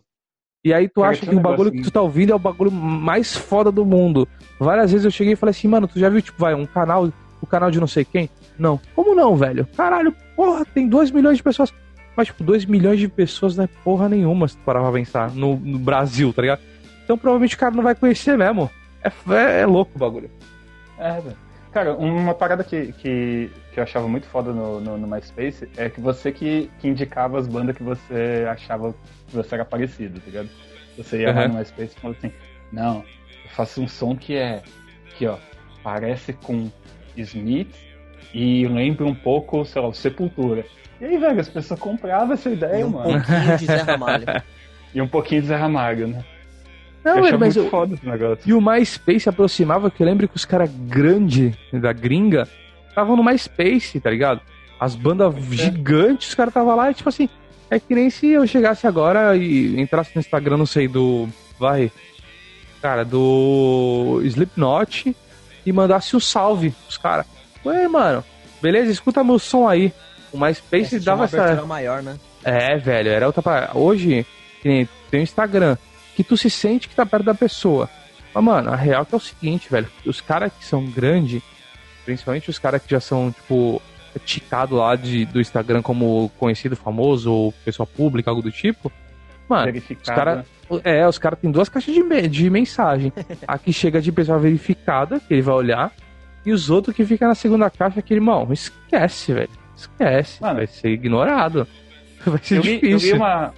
[0.64, 2.40] E aí tu Cara, acha tem que o bagulho que tu tá ouvindo é o
[2.40, 4.28] bagulho mais foda do mundo.
[4.60, 7.12] Várias vezes eu cheguei e falei assim, mano, tu já viu, tipo, vai, um canal,
[7.42, 8.30] o canal de não sei quem?
[8.60, 8.80] Não.
[8.96, 9.66] Como não, velho?
[9.76, 11.74] Caralho, porra, tem 2 milhões de pessoas.
[12.16, 15.32] Mas, tipo, 2 milhões de pessoas não é porra nenhuma, se tu parar pra pensar,
[15.32, 16.62] no, no Brasil, tá ligado?
[17.04, 18.70] Então provavelmente o cara não vai conhecer mesmo.
[19.04, 20.30] É, é, é louco o bagulho.
[20.98, 21.38] É, velho.
[21.72, 25.90] Cara, uma parada que, que, que eu achava muito foda no, no, no MySpace é
[25.90, 28.96] que você que, que indicava as bandas que você achava
[29.28, 30.50] que você era parecido, tá ligado?
[30.98, 31.50] Você ia lá Uhum.
[31.50, 32.34] no MySpace e falava assim,
[32.72, 32.98] não,
[33.44, 34.64] eu faço um som que é,
[35.18, 35.38] que ó,
[35.84, 36.72] parece com
[37.16, 37.76] Smith
[38.34, 40.66] e lembra um pouco, sei lá, o Sepultura.
[41.00, 43.12] E aí, velho, as pessoas compravam essa E ideia, um mano.
[43.14, 44.26] pouquinho de Zé Ramalho.
[44.96, 46.26] E um pouquinho de Zé Ramalho, né?
[47.04, 48.40] Não, eu mas muito eu, foda esse negócio.
[48.46, 52.48] E o MySpace aproximava, que eu lembro que os caras grandes da gringa
[52.90, 54.42] estavam no MySpace, tá ligado?
[54.80, 57.30] As bandas gigantes, os caras estavam lá e tipo assim,
[57.70, 61.28] é que nem se eu chegasse agora e entrasse no Instagram, não sei, do.
[61.60, 61.92] Vai.
[62.82, 65.16] Cara, do Slipknot
[65.66, 67.26] e mandasse um salve pros caras.
[67.66, 68.24] Ué, mano,
[68.62, 69.92] beleza, escuta meu som aí.
[70.32, 71.66] O MySpace tinha dava uma essa.
[71.66, 72.16] maior, né?
[72.44, 73.78] É, velho, era outra parada.
[73.78, 74.26] Hoje,
[74.62, 75.78] que nem tem o Instagram,
[76.18, 77.88] que tu se sente que tá perto da pessoa.
[78.34, 79.88] Mas, mano, a real que é o seguinte, velho.
[80.04, 81.44] Os caras que são grandes,
[82.04, 83.80] principalmente os caras que já são, tipo,
[84.26, 88.92] ticados lá de, do Instagram como conhecido, famoso, ou pessoa pública, algo do tipo.
[89.48, 90.44] Mano, os caras.
[90.84, 93.14] É, os caras têm duas caixas de, de mensagem.
[93.48, 95.94] Aqui chega de pessoa verificada, que ele vai olhar.
[96.44, 99.50] E os outros que ficam na segunda caixa, que, irmão, esquece, velho.
[99.76, 100.42] Esquece.
[100.42, 100.56] Mano.
[100.56, 101.68] vai ser ignorado.
[102.26, 103.12] Vai ser Eu li, eu, difícil.
[103.12, 103.54] li uma,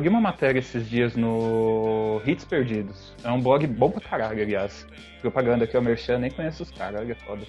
[0.00, 3.14] li uma matéria esses dias no Hits Perdidos.
[3.24, 4.86] É um blog bom pra caralho, aliás.
[5.20, 7.42] Propaganda aqui, o Merchan, nem conheço os caras, olha foda.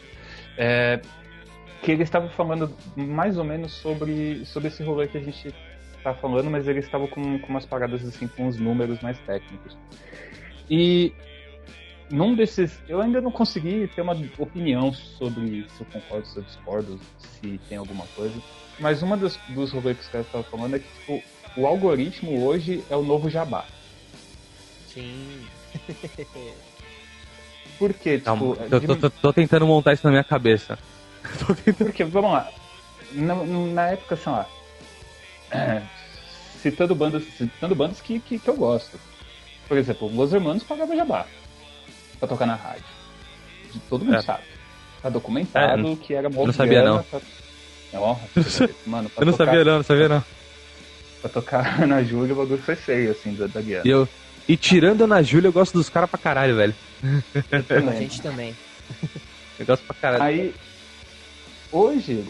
[0.58, 1.00] É,
[1.82, 5.54] que eles estavam falando mais ou menos sobre, sobre esse rolê que a gente
[6.04, 9.78] tá falando, mas eles estavam com, com umas paradas assim, com os números mais técnicos.
[10.70, 11.14] E
[12.10, 12.80] num desses.
[12.88, 17.60] Eu ainda não consegui ter uma opinião sobre se eu concordo, se eu discordo, se
[17.70, 18.36] tem alguma coisa.
[18.80, 19.38] Mas uma dos
[19.72, 21.24] rolês que os caras estavam falando é que tipo,
[21.58, 23.66] o algoritmo hoje é o novo jabá.
[24.94, 25.46] Sim.
[27.80, 28.18] Por quê?
[28.20, 30.78] Tipo, Calma, é tô, de- tô- tô- tô tentando montar isso na minha cabeça.
[31.40, 32.50] Tô tentando- Porque, vamos lá,
[33.14, 34.48] na, na época, sei lá,
[35.52, 35.82] é,
[36.62, 39.00] citando bandas, citando bandas que, que, que eu gosto.
[39.68, 41.26] Por exemplo, Los Hermanos pagava jabá
[42.20, 42.84] pra tocar na rádio.
[43.74, 44.22] De- Todo mundo É.
[44.22, 44.44] sabe.
[45.02, 47.02] Tá documentado que era mó não sabia, não.
[47.04, 47.20] Pra...
[47.92, 48.20] Não,
[48.86, 50.24] mano, Eu não tocar, sabia não, não sabia não.
[51.24, 53.84] Pra tocar na Júlia, o bagulho foi feio, assim, da, da guerra.
[53.86, 54.08] E, eu,
[54.46, 56.76] e tirando a Ana Júlia, eu gosto dos caras pra caralho, velho.
[57.88, 58.54] A gente também.
[59.60, 60.24] Eu gosto pra caralho.
[60.24, 60.56] Aí,
[61.72, 62.26] hoje,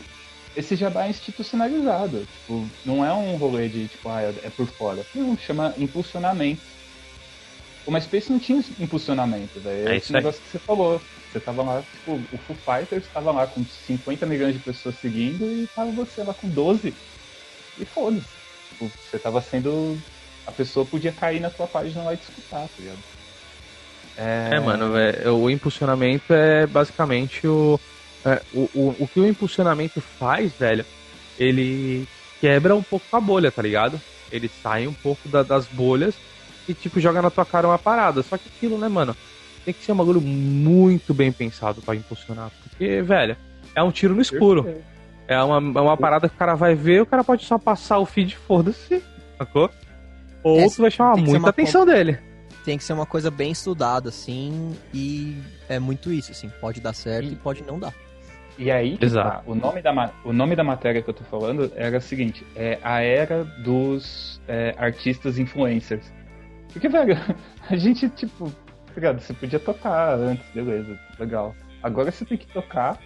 [0.58, 2.28] esse jabá é institucionalizado.
[2.40, 5.06] Tipo, não é um rolê de, tipo, ah, é por fora.
[5.16, 6.62] Não, chama impulsionamento.
[7.86, 9.88] O MySpace não tinha impulsionamento, velho.
[9.88, 10.22] É isso esse aí.
[10.22, 11.02] negócio que você falou.
[11.32, 15.46] Você tava lá, tipo, o Foo Fighters tava lá com 50 milhões de pessoas seguindo
[15.46, 16.94] e tava você lá com 12.
[17.80, 18.43] E foda-se.
[18.74, 19.98] Tipo, você tava sendo...
[20.46, 23.00] A pessoa podia cair na tua página lá e te escutar, tá ligado?
[24.18, 27.80] É, mano, é, o impulsionamento é basicamente o,
[28.26, 28.96] é, o, o.
[29.00, 30.86] O que o impulsionamento faz, velho,
[31.40, 32.06] ele
[32.40, 34.00] quebra um pouco a bolha, tá ligado?
[34.32, 36.16] Ele sai um pouco da- das bolhas
[36.68, 38.22] e, tipo, joga na tua cara uma parada.
[38.22, 39.16] Só que aquilo, né, mano?
[39.66, 42.52] Tem que ser um bagulho muito bem pensado pra impulsionar.
[42.62, 43.36] Porque, velho,
[43.74, 44.64] é um tiro no escuro.
[45.28, 48.00] É uma, é uma parada que o cara vai ver, o cara pode só passar
[48.00, 49.02] o feed, foda-se,
[49.38, 49.70] sacou?
[50.44, 52.18] Ou É, tu vai chamar muita atenção dele.
[52.66, 55.38] Tem que ser uma coisa bem estudada, assim, e
[55.70, 56.50] é muito isso, assim.
[56.62, 57.94] Pode dar certo e, E- pode não dar.
[58.58, 59.42] E aí tá.
[59.48, 62.78] O nome, da, o nome da matéria que eu tô falando era o seguinte: é
[62.84, 66.06] a era dos é, artistas influencers.
[66.72, 67.18] Porque, velho,
[67.70, 69.20] a gente, tipo, tá ligado?
[69.20, 71.56] Você podia tocar antes, beleza, legal.
[71.82, 72.98] Agora você tem que tocar,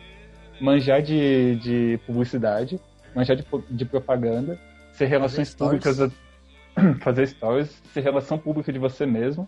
[0.59, 2.79] manjar de, de publicidade,
[3.15, 4.59] manjar de, de propaganda,
[4.91, 5.97] ser relações públicas,
[7.01, 9.47] fazer stories, ser relação pública de você mesmo.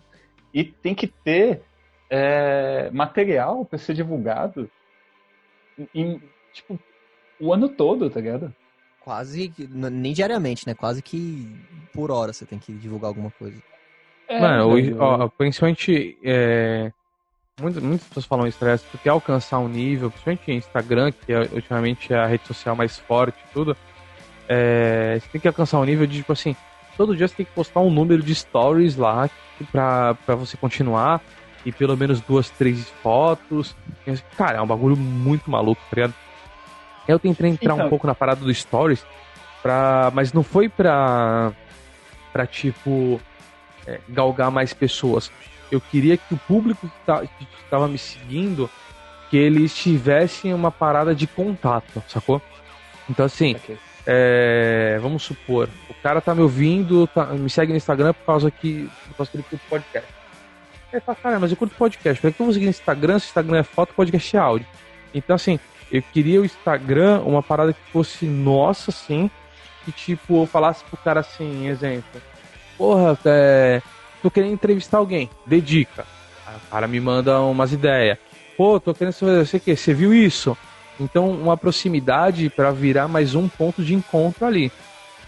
[0.53, 1.61] E tem que ter
[2.09, 4.69] é, material pra ser divulgado
[5.93, 6.21] em,
[6.53, 6.79] tipo,
[7.39, 8.53] o ano todo, tá ligado?
[9.01, 10.73] Quase, nem diariamente, né?
[10.73, 11.55] Quase que
[11.93, 13.61] por hora você tem que divulgar alguma coisa.
[14.27, 16.17] É, Mano, hoje, ó, principalmente.
[16.23, 16.91] É,
[17.59, 18.77] muitas, muitas pessoas falam isso, né?
[18.77, 22.75] Se tu quer alcançar um nível, principalmente Instagram, que é, ultimamente é a rede social
[22.75, 23.75] mais forte e tudo,
[24.47, 26.55] é, você tem que alcançar um nível de, tipo assim,
[26.97, 29.29] todo dia você tem que postar um número de stories lá
[29.71, 31.21] pra, pra você continuar,
[31.65, 33.75] e pelo menos duas, três fotos.
[34.37, 36.13] Cara, é um bagulho muito maluco, tá ligado?
[37.07, 37.89] Eu tentei entrar um Então.
[37.89, 39.05] pouco na parada do stories,
[39.61, 41.51] pra, mas não foi pra,
[42.31, 43.19] pra tipo
[43.85, 45.29] é, galgar mais pessoas.
[45.71, 47.23] Eu queria que o público que tá-
[47.63, 48.69] estava me seguindo,
[49.29, 52.41] que eles tivessem uma parada de contato, sacou?
[53.09, 53.77] Então assim, Ok.
[54.07, 58.49] é, vamos supor, o cara tá me ouvindo, tá- me segue no Instagram por causa
[58.51, 60.09] que, por causa que ele curte podcast.
[60.91, 63.27] Aí fala, cara, mas eu curto podcast, por que eu vou seguir no Instagram se
[63.27, 64.67] o Instagram é foto, podcast é áudio?
[65.13, 65.59] Então assim,
[65.91, 69.29] eu queria o Instagram uma parada que fosse nossa, assim,
[69.85, 72.19] que tipo, eu falasse pro cara assim, exemplo,
[72.77, 73.81] porra, é,
[74.21, 76.05] tô querendo entrevistar alguém, dedica.
[76.45, 78.17] Aí o cara me manda umas ideias.
[78.57, 80.57] Pô, tô querendo saber, sei que, você viu isso?
[80.99, 84.71] Então, uma proximidade pra virar mais um ponto de encontro ali.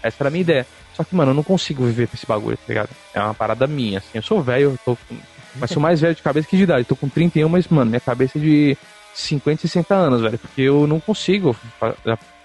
[0.02, 0.66] Essa era a minha ideia.
[0.94, 2.90] Só que, mano, eu não consigo viver com esse bagulho, tá ligado?
[3.14, 4.10] É uma parada minha, assim.
[4.14, 5.16] Eu sou velho, tô com...
[5.56, 6.84] mas sou mais velho de cabeça que de idade.
[6.84, 8.76] Tô com 31, mas, mano, minha cabeça é de
[9.14, 10.38] 50, 60 anos, velho.
[10.38, 11.56] Porque eu não consigo.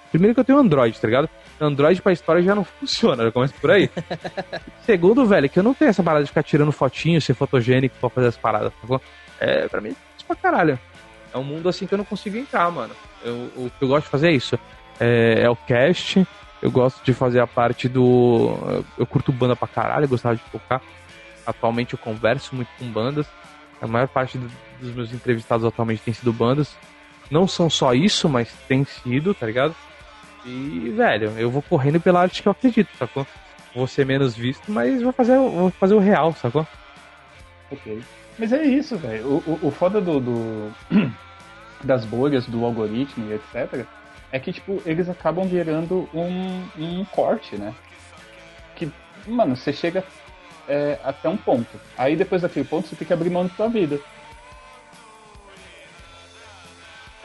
[0.09, 1.29] Primeiro que eu tenho Android, tá ligado?
[1.59, 3.89] Android pra história já não funciona, já começa por aí.
[4.85, 8.09] Segundo, velho, que eu não tenho essa parada de ficar tirando fotinho, ser fotogênico pra
[8.09, 9.01] fazer as paradas, sacou?
[9.39, 10.79] É, pra mim, isso pra caralho.
[11.33, 12.93] É um mundo assim que eu não consigo entrar, mano.
[13.23, 14.57] Eu, o que eu gosto de fazer é isso.
[14.99, 16.25] É, é o cast,
[16.61, 18.57] eu gosto de fazer a parte do.
[18.67, 20.81] Eu, eu curto banda pra caralho, eu gostava de tocar.
[21.45, 23.27] Atualmente eu converso muito com bandas.
[23.81, 24.49] A maior parte do-
[24.79, 26.75] dos meus entrevistados atualmente tem sido bandas.
[27.29, 29.75] Não são só isso, mas tem sido, tá ligado?
[30.47, 33.27] E, velho, eu vou correndo pela arte que eu acredito, sacou?
[33.75, 36.65] Vou ser menos visto, mas vou fazer, vou fazer o real, sacou?
[37.69, 38.01] Ok.
[38.39, 39.27] Mas é isso, velho.
[39.27, 40.71] O, o, o foda do, do-
[41.83, 43.85] das bolhas, do algoritmo e etc.
[44.31, 47.73] é que, tipo, eles acabam virando um, um corte, né?
[48.75, 48.89] Que,
[49.27, 50.03] mano, você chega
[50.67, 51.79] é, até um ponto.
[51.97, 53.99] Aí depois daquele ponto você tem que abrir mão da sua vida.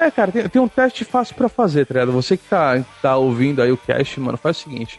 [0.02, 2.10] É, cara, tem, tem um teste fácil pra fazer, tá ligado?
[2.10, 4.98] Você que tá, tá ouvindo aí o cast, mano, faz o seguinte.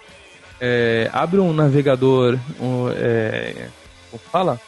[0.61, 2.39] É, abre um navegador.
[2.57, 3.67] Um, é,
[4.09, 4.61] como fala?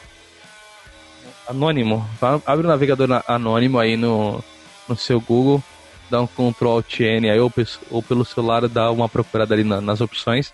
[1.48, 2.06] Anônimo.
[2.20, 2.38] Tá?
[2.44, 4.44] Abre um navegador na- anônimo aí no,
[4.86, 5.62] no seu Google.
[6.10, 7.50] Dá um Ctrl Alt N aí, ou,
[7.90, 10.52] ou pelo celular dá uma procurada ali na- nas opções.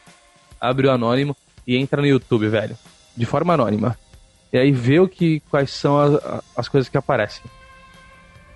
[0.61, 2.78] Abre o anônimo e entra no YouTube, velho.
[3.16, 3.99] De forma anônima.
[4.53, 7.43] E aí vê o que, quais são as, as coisas que aparecem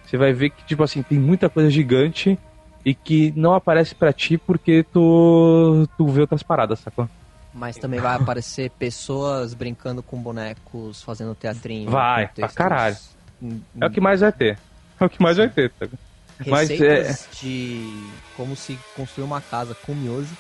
[0.07, 2.39] você vai ver que, tipo assim, tem muita coisa gigante
[2.85, 7.09] e que não aparece pra ti porque tu, tu vê outras paradas, sacou?
[7.53, 11.91] Mas também vai aparecer pessoas brincando com bonecos, fazendo teatrinho.
[11.91, 12.97] Vai, pra caralho.
[13.43, 14.59] hum, É o que mais vai ter.
[15.01, 15.99] É o que mais vai ter, sacou?
[16.47, 17.91] Mas é- de
[18.37, 20.37] como se construir uma casa com miojo.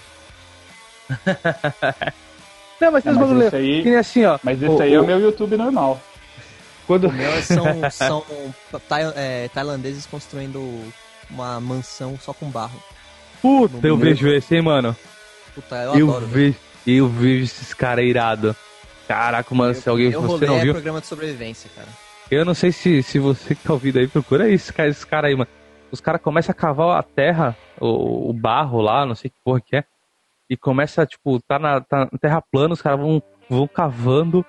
[2.80, 3.46] Não, mas tem É, uns mas bagulho.
[3.46, 4.38] esse aí- Que nem assim, ó.
[4.42, 6.00] Mas esse aí é o meu YouTube normal.
[6.86, 7.08] Quando...
[7.08, 8.24] O meu é- são, são
[8.88, 10.60] tai- é, tailandeses construindo
[11.30, 12.80] uma mansão só com barro.
[13.42, 14.96] Puta, eu meu- vejo esse, hein, mano.
[15.54, 16.26] Puta, eu, Eu, adoro.
[16.26, 16.56] vejo,
[16.86, 18.54] eu vejo esses caras irados.
[19.08, 20.72] Caraca, mano, se alguém Meu você não é viu.
[20.74, 21.88] programa de sobrevivência, cara.
[22.30, 25.28] Eu não sei se, se você que tá ouvindo aí, procura isso, cara, esses caras
[25.30, 25.48] aí, mano.
[25.92, 29.60] Os caras começam a cavar a terra, o, o barro lá, não sei que porra
[29.60, 29.84] que é.
[30.50, 34.44] E começa, tipo, tá na, tá na terra plana, os caras vão, vão cavando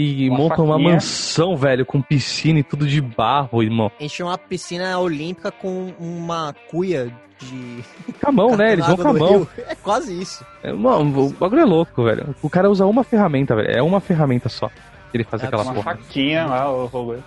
[0.00, 0.92] e Uma montam uma faquinha.
[0.94, 3.90] mansão, velho, com piscina e tudo de barro, irmão.
[3.98, 7.82] Enche uma piscina olímpica com uma cuia de.
[8.20, 8.72] Com a mão, né?
[8.74, 9.28] Eles vão água com a do mão.
[9.30, 9.48] rio.
[9.66, 10.44] É quase isso.
[10.62, 12.34] É, Mano, o bagulho é louco, velho.
[12.40, 13.70] O cara usa uma ferramenta, velho.
[13.76, 14.68] É uma ferramenta só.
[14.68, 14.74] que
[15.16, 15.96] Ele faz É, aquela Uma porra.
[15.96, 17.18] faquinha lá, o rolê.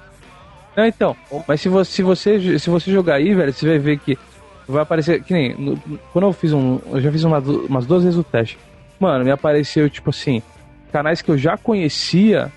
[0.77, 1.15] Não, então,
[1.45, 4.17] mas se você, se você, se você jogar aí, velho, você vai ver que
[4.67, 5.21] vai aparecer.
[5.23, 5.53] Que nem.
[5.55, 5.77] no-
[6.13, 6.79] quando eu fiz um.
[6.89, 8.57] Eu já fiz uma, umas duas vezes o teste.
[8.97, 10.41] Mano, me apareceu, tipo assim,
[10.91, 12.51] canais que eu já conhecia,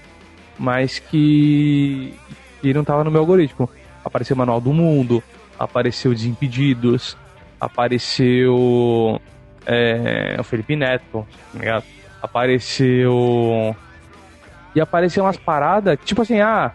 [0.59, 2.15] mas que.
[2.61, 3.69] que não tava no meu algoritmo.
[4.05, 5.23] Apareceu Manual do Mundo,
[5.59, 7.17] apareceu Desimpedidos,
[7.61, 9.21] apareceu.
[9.67, 11.85] É, o Felipe Neto, tá ligado?
[12.23, 13.75] Apareceu.
[14.75, 16.73] E apareceu umas paradas, tipo assim, ah,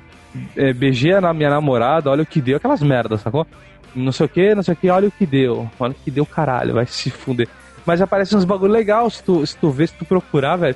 [0.56, 3.46] é, BG na minha namorada, olha o que deu, aquelas merdas, sacou?
[3.96, 5.70] Não sei o que, não sei o que, olha o que deu.
[5.80, 7.48] Olha o que deu, caralho, vai se fuder.
[7.86, 10.76] Mas aparece uns bagulho legal, se tu, se tu ver, se tu procurar, velho.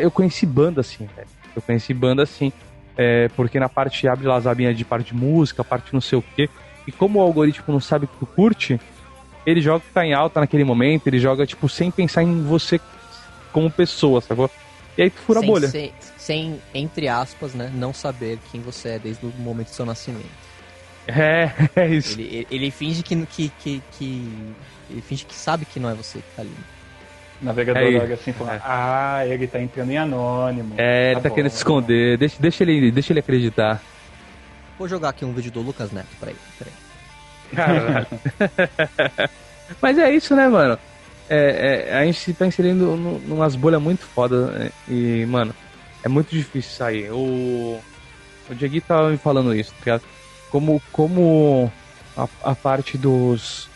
[0.00, 1.28] Eu conheci banda assim, velho.
[1.56, 2.52] Eu conheci banda assim.
[2.98, 6.18] É, porque na parte abre lá as abinhas de parte de música, parte não sei
[6.18, 6.48] o que.
[6.86, 8.80] E como o algoritmo não sabe o que tu curte,
[9.44, 12.42] ele joga o que tá em alta naquele momento, ele joga, tipo, sem pensar em
[12.42, 12.80] você
[13.52, 14.50] como pessoa, sacou?
[14.96, 15.68] E aí tu fura a sem, bolha.
[15.68, 19.84] Sem, sem, entre aspas, né, não saber quem você é desde o momento do seu
[19.84, 20.24] nascimento.
[21.06, 22.14] É, é isso.
[22.18, 24.54] Ele, ele, ele finge que, que, que, que-
[24.90, 26.50] Ele finge que sabe que não é você que tá ali.
[27.40, 27.96] Navegador Aí.
[27.98, 28.60] olha assim e fala, É.
[28.64, 30.74] ah, ele tá entrando em anônimo.
[30.78, 31.34] É, ele tá bom.
[31.34, 32.16] querendo se esconder.
[32.18, 33.82] Deixa, deixa, ele, deixa ele acreditar.
[34.78, 36.36] Vou jogar aqui um vídeo do Lucas Neto, peraí.
[36.58, 36.74] peraí.
[37.54, 38.06] Caralho.
[39.80, 40.78] Mas é isso, né, mano?
[41.28, 44.70] É, é, a gente tá inserindo nu- numas bolhas muito foda né?
[44.88, 45.54] e, mano,
[46.04, 47.10] é muito difícil sair.
[47.10, 47.80] O,
[48.48, 50.02] o Diegui tava me falando isso, tá ligado?
[50.50, 51.70] Como, como
[52.16, 53.68] a, a parte dos.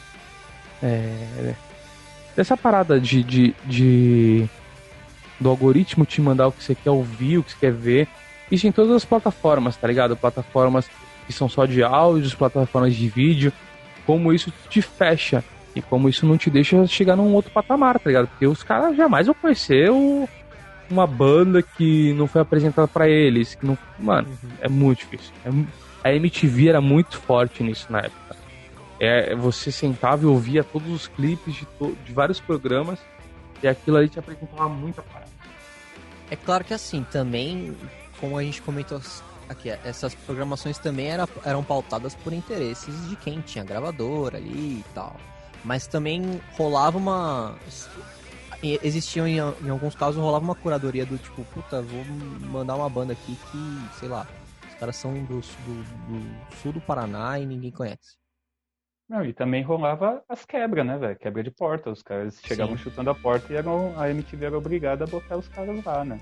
[0.83, 1.55] é,
[2.41, 4.49] dessa parada de, de, de-
[5.39, 8.09] do algoritmo te mandar o que você quer ouvir, o que você quer ver.
[8.51, 10.17] Isso em todas as plataformas, tá ligado?
[10.17, 10.89] Plataformas
[11.27, 13.53] que são só de áudios, plataformas de vídeo,
[14.07, 15.45] como isso te fecha
[15.77, 18.27] e como isso não te deixa chegar num outro patamar, tá ligado?
[18.29, 20.27] Porque os caras jamais vão conhecer o-
[20.91, 24.29] uma banda que não foi apresentada pra eles, que não, mano,
[24.63, 25.33] é muito difícil.
[25.45, 25.51] É
[26.09, 28.40] a MTV era muito forte nisso na época.
[29.01, 32.99] É, você sentava e ouvia todos os clipes de, to- de vários programas
[33.63, 35.31] e aquilo ali te apresentava muita parada.
[36.31, 37.75] É claro que assim, também,
[38.21, 39.01] como a gente comentou
[39.49, 44.85] aqui, essas programações também era, eram pautadas por interesses de quem tinha gravadora ali e
[44.95, 45.17] tal.
[45.65, 47.57] Mas também rolava uma.
[48.63, 52.05] Existiam em, em alguns casos rolava uma curadoria do tipo, puta, vou
[52.51, 54.27] mandar uma banda aqui que, sei lá,
[54.69, 58.20] os caras são do, do, do sul do Paraná e ninguém conhece.
[59.11, 61.17] Não, e também rolava as quebras, né, velho?
[61.17, 61.91] Quebra de porta.
[61.91, 62.85] Os caras chegavam Sim.
[62.85, 66.17] chutando a porta e eram, a MTV era obrigada a botar os caras lá, né?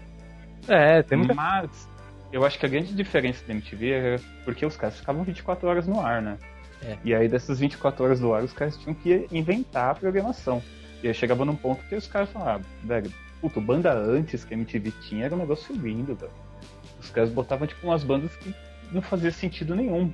[0.67, 1.35] É, tem muita.
[1.35, 1.87] Mas
[2.33, 5.87] eu acho que a grande diferença da MTV era porque os caras ficavam 24 horas
[5.87, 6.39] no ar, né?
[6.83, 6.97] É.
[7.05, 10.63] E aí dessas 24 horas do ar, os caras tinham que inventar a programação.
[11.03, 14.55] E aí chegava num ponto que os caras falavam, ah, velho, puta, banda antes que
[14.55, 16.33] a MTV tinha era um negócio lindo, velho.
[16.99, 18.55] Os caras botavam tipo umas bandas que
[18.91, 20.11] não fazia sentido nenhum.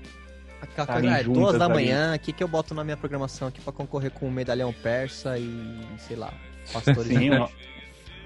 [0.65, 3.49] Aquela coisa, ah, é duas da manhã, o que, que eu boto na minha programação
[3.49, 6.33] aqui pra concorrer com o medalhão persa e, sei lá,
[6.73, 7.47] pastores Sim, um,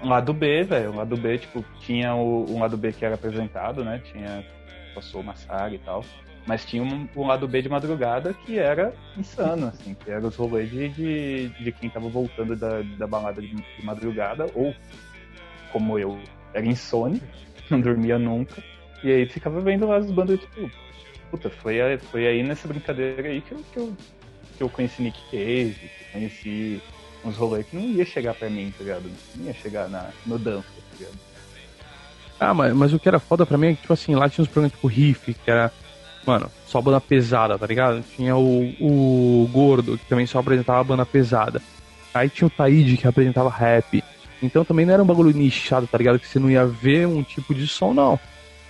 [0.03, 0.91] um lado B, velho.
[0.91, 4.01] Um lado B, tipo, tinha o, um lado B que era apresentado, né?
[4.11, 4.43] Tinha
[4.93, 6.03] passou uma saga e tal.
[6.45, 10.35] Mas tinha um, um lado B de madrugada que era insano, assim, que era os
[10.35, 14.73] rolês de, de, de quem tava voltando da, da balada de, de madrugada, ou
[15.71, 16.19] como eu,
[16.53, 17.21] era insone,
[17.69, 18.63] não dormia nunca,
[19.03, 20.71] e aí ficava vendo lá as bandas, tipo,
[21.29, 21.77] puta, foi,
[22.11, 23.97] foi aí nessa brincadeira aí que eu, que eu,
[24.57, 26.81] que eu conheci Nick Cave, conheci
[27.23, 29.11] uns rolês que não ia chegar pra mim, tá ligado?
[29.35, 31.17] Não ia chegar na, no dança, tá ligado?
[32.39, 34.43] Ah, mas, mas o que era foda pra mim é que, tipo assim, lá tinha
[34.43, 35.71] uns programas tipo Riff, que era,
[36.25, 38.03] mano, só banda pesada, tá ligado?
[38.15, 41.61] Tinha o, o Gordo, que também só apresentava banda pesada.
[42.13, 44.03] Aí tinha o Taíde, que apresentava rap.
[44.41, 46.17] Então também não era um bagulho nichado, tá ligado?
[46.17, 48.17] Que você não ia ver um tipo de som, não.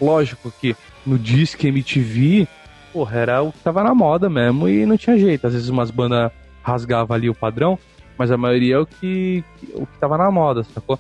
[0.01, 0.75] Lógico que
[1.05, 2.47] no Disque MTV,
[2.91, 5.47] porra, era o que tava na moda mesmo e não tinha jeito.
[5.47, 6.31] Às vezes umas bandas
[6.63, 7.77] rasgavam ali o padrão,
[8.17, 9.43] mas a maioria é o que,
[9.73, 10.99] o que tava na moda, sacou?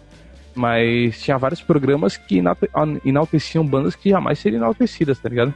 [0.55, 2.41] Mas tinha vários programas que
[3.05, 5.53] enalteciam bandas que jamais seriam enaltecidas, tá ligado?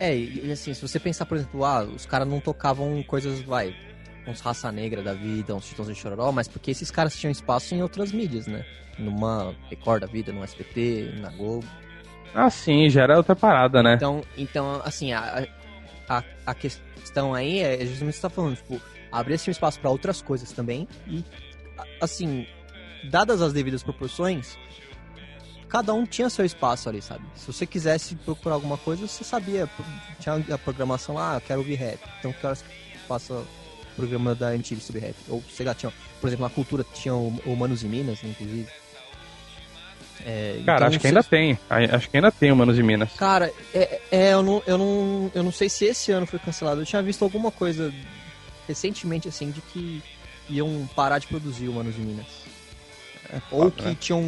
[0.00, 3.74] É, e assim, se você pensar, por exemplo, ah, os caras não tocavam coisas, vai,
[4.26, 7.74] uns raça negra da vida, uns titãs de chororó, mas porque esses caras tinham espaço
[7.74, 8.64] em outras mídias, né?
[8.98, 11.66] Numa Record da vida, no SBT, na Globo.
[12.40, 13.94] Ah, sim, já era outra parada, né?
[13.94, 15.44] Então, então assim, a,
[16.08, 18.80] a, a questão aí é justamente o que você tá falando, tipo,
[19.10, 21.24] abrir-se um espaço para outras coisas também e,
[22.00, 22.46] assim,
[23.10, 24.56] dadas as devidas proporções,
[25.68, 27.24] cada um tinha seu espaço ali, sabe?
[27.34, 29.68] Se você quisesse procurar alguma coisa, você sabia,
[30.20, 32.64] tinha a programação lá, ah, quero ouvir rap, então que horas
[33.08, 33.42] passa
[33.96, 35.16] programa da MTV sobre rap?
[35.28, 38.68] Ou, sei lá, tinha, por exemplo, na cultura tinha o, o Manos e Minas, inclusive.
[40.26, 41.58] É, Cara, então, acho que ainda se- tem.
[41.70, 43.10] Acho que ainda tem o Manos de Minas.
[43.16, 46.80] Cara, é, é, eu, não, eu, não, eu não sei se esse ano foi cancelado.
[46.80, 47.92] Eu tinha visto alguma coisa
[48.66, 50.02] recentemente, assim, de que
[50.50, 52.26] iam parar de produzir o Manos de Minas.
[53.50, 53.96] Ou foda, que né?
[54.00, 54.22] tinham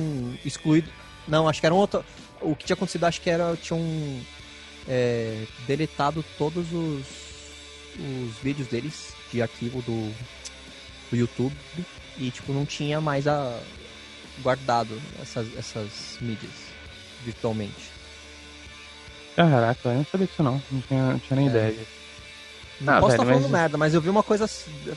[0.45, 0.91] excluído.
[1.27, 2.05] Não, acho que era um outro.
[2.41, 3.57] O que tinha acontecido, acho que era.
[3.57, 3.81] Tinham
[4.89, 7.07] é, deletado todos os,
[7.99, 10.13] os vídeos deles de arquivo do,
[11.11, 11.55] do YouTube.
[12.19, 13.59] E, tipo, não tinha mais a,
[14.41, 16.53] guardado essas, essas mídias
[17.25, 17.91] virtualmente.
[19.37, 20.63] Caraca, eu não sabia disso não.
[20.71, 21.51] Não tinha, não tinha nem É.
[21.51, 21.87] ideia.
[22.81, 24.49] Não Ah, posso estar falando mas- merda, mas eu vi uma coisa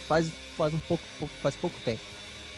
[0.08, 2.02] faz, faz um pouco, pouco- faz pouco tempo.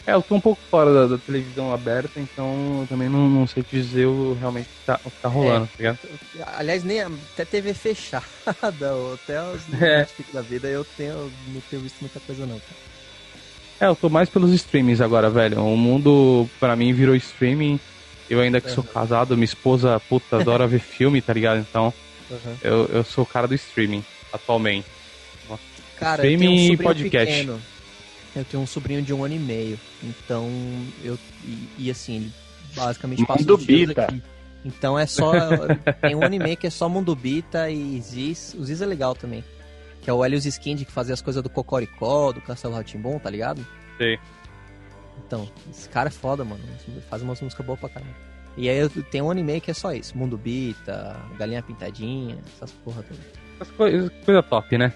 [0.06, 3.44] É, eu tô um pouco fora da, da televisão aberta, então eu também não, não
[3.44, 5.98] sei te dizer o realmente que tá, o que tá rolando, tá ligado?
[6.56, 8.24] Aliás, nem até TV fechada,
[8.94, 10.06] ou até os É.
[10.32, 12.60] Da vida, eu tenho, não tenho visto muita coisa não.
[12.60, 12.95] cara.
[13.80, 15.62] É, eu tô mais pelos streamings agora, velho.
[15.62, 17.78] O mundo, pra mim, virou streaming.
[18.28, 21.58] Eu ainda que sou casado, minha esposa, puta, adora ver filme, tá ligado?
[21.60, 21.92] Então,
[22.62, 24.86] eu, eu sou o cara do streaming, atualmente.
[25.98, 27.34] Cara, eu Streaming tenho um e sobrinho podcast.
[27.34, 27.60] pequeno.
[28.34, 29.80] Eu tenho um sobrinho de um ano e meio.
[30.02, 30.48] Então,
[31.02, 31.18] eu.
[31.44, 32.32] E, e assim, ele
[32.74, 34.02] basicamente passa Mundo Bita.
[34.04, 34.22] aqui.
[34.64, 35.32] Então é só.
[36.02, 38.54] tem um ano e meio que é só Mundo Bita e Ziz.
[38.58, 39.42] O Ziz é legal também.
[40.06, 43.28] Que é o Helios Skind que fazia as coisas do Cocoricó, do Castelo Ratimbom, tá
[43.28, 43.66] ligado?
[43.98, 44.16] Sei.
[45.26, 46.62] Então, esse cara é foda, mano.
[47.10, 48.12] Faz umas músicas boas pra caramba.
[48.56, 50.16] E aí tenho um ano e meio que é só isso.
[50.16, 53.18] Mundo Bita, Galinha Pintadinha, essas porra todas.
[53.60, 54.92] Essas coisas, coisa top, né?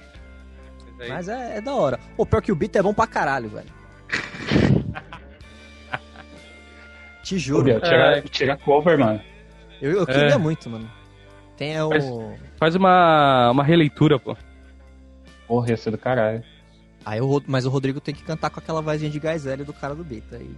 [1.09, 1.99] Mas é, é da hora.
[2.17, 3.67] O pior que o beat é bom pra caralho, velho.
[7.25, 7.65] Te juro.
[7.81, 8.23] Tira, É.
[8.23, 9.21] tira cover, mano.
[9.83, 10.39] Eu, eu queria É.
[10.39, 10.89] muito, mano.
[11.57, 11.89] Tem o.
[11.91, 12.05] Mas-
[12.59, 14.37] Faz uma, uma releitura, pô.
[15.51, 16.45] Porra, ia ser do caralho.
[17.05, 19.97] Aí o, mas o Rodrigo tem que cantar com aquela vozinha de Gaizelli do cara
[19.97, 20.23] do beat.
[20.33, 20.49] Aí...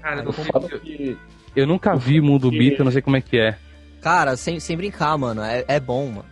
[0.00, 1.18] Cara, Aí eu, Foda que
[1.56, 3.58] eu nunca vi Mundo Beat, eu não sei como é que é.
[4.00, 5.42] Cara, sem, sem brincar, mano.
[5.42, 6.24] É, é bom, mano.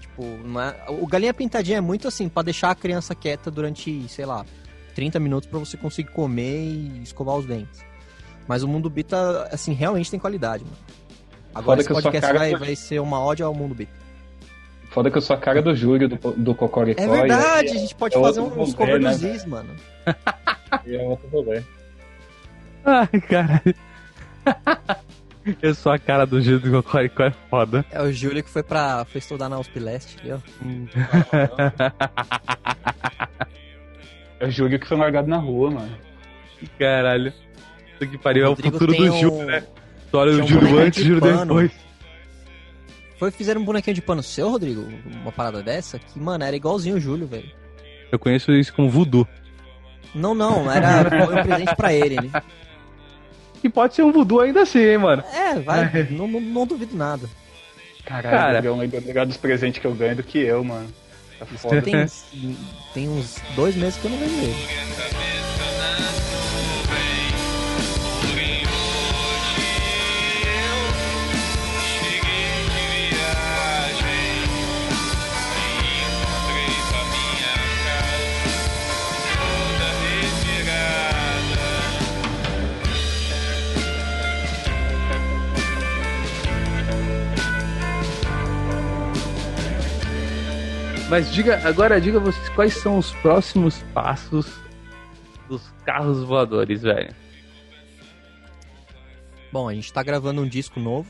[0.00, 4.08] Tipo, não é- o Galinha Pintadinha é muito assim, pra deixar a criança quieta durante,
[4.08, 4.46] sei lá,
[4.94, 7.84] 30 minutos pra você conseguir comer e escovar os dentes.
[8.46, 10.76] Mas o Mundo Bita, assim, realmente tem qualidade, mano.
[11.52, 13.74] Agora Foda esse que eu podcast cara vai, do- vai ser uma ódio ao Mundo
[13.74, 13.92] Bita.
[14.98, 17.00] Foda que eu sou a cara do Júlio do, do Cocoricó.
[17.00, 19.76] É verdade, e a gente pode é fazer uns cover né, dos Ziz, mano.
[20.04, 20.16] É,
[20.96, 21.62] é outro rolê.
[22.84, 23.74] Ai, caralho.
[25.62, 27.84] Eu sou a cara do Gil do Cocoricó, é foda.
[27.92, 30.38] É o Júlio que foi pra foi estudar na USP Leste, ali, ó.
[34.40, 35.96] É o Júlio que foi largado na rua, mano.
[36.76, 37.32] Caralho.
[37.94, 39.62] Isso que pariu, é o futuro do um- né?
[40.10, 41.46] Tu olha o Júlio antes, de Júlio pano.
[41.46, 41.87] depois.
[43.18, 44.86] Foi fizeram um bonequinho de pano seu, Rodrigo?
[45.22, 45.98] Uma parada dessa?
[45.98, 47.50] Que, mano, era igualzinho o Júlio, velho.
[48.12, 49.26] Eu conheço isso como voodoo.
[50.14, 51.00] Não, não, era
[51.40, 52.16] um presente pra ele.
[52.16, 52.30] ele-
[53.60, 55.22] Que pode ser um voodoo ainda assim, hein, mano.
[55.34, 57.28] É, vai, não, não, não duvido nada.
[58.04, 58.74] Caralho, Cara.
[58.76, 60.88] lembra melhor dos presentes que eu ganho do que eu, mano.
[61.38, 61.82] Tá foda.
[61.82, 62.06] Tem,
[62.94, 64.54] tem uns dois meses que eu não vejo ele.
[91.08, 94.60] Mas diga, agora diga vocês quais são os próximos passos
[95.48, 97.14] dos carros voadores, velho.
[99.50, 101.08] Bom, a gente tá gravando um disco novo.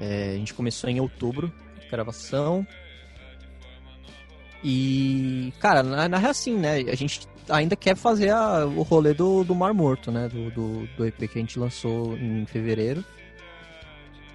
[0.00, 1.52] É, a gente começou em outubro
[1.86, 2.66] a gravação.
[4.62, 6.76] E, cara, na, na real assim, né?
[6.90, 10.26] A gente ainda quer fazer a- o rolê do, do Mar Morto, né?
[10.30, 13.04] Do, do, do EP que a gente lançou em fevereiro.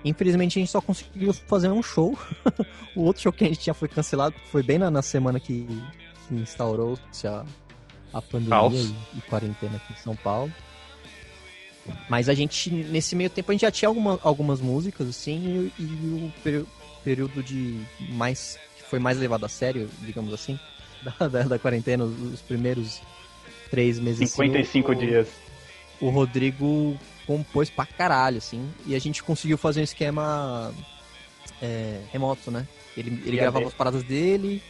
[0.03, 2.17] Infelizmente a gente só conseguiu fazer um show.
[2.95, 5.67] o outro show que a gente tinha foi cancelado, foi bem na, na semana que,
[6.27, 7.45] que instaurou-se a,
[8.13, 8.79] a pandemia
[9.13, 10.51] e, e quarentena aqui em São Paulo.
[12.09, 15.81] Mas a gente, nesse meio tempo, a gente já tinha alguma, algumas músicas, assim, e,
[15.81, 15.85] e
[16.27, 16.65] o perí-
[17.03, 17.79] período de
[18.09, 18.59] mais.
[18.77, 20.59] que foi mais levado a sério, digamos assim,
[21.19, 23.01] da, da, da quarentena, os, os primeiros
[23.71, 24.21] três meses.
[24.31, 25.27] assim, 55 o- dias.
[25.99, 26.97] o Rodrigo
[27.29, 30.73] compôs pra caralho, assim, e a gente conseguiu fazer um esquema
[31.61, 32.67] é, remoto, né?
[32.97, 34.63] Ele, ele gravava as paradas dele,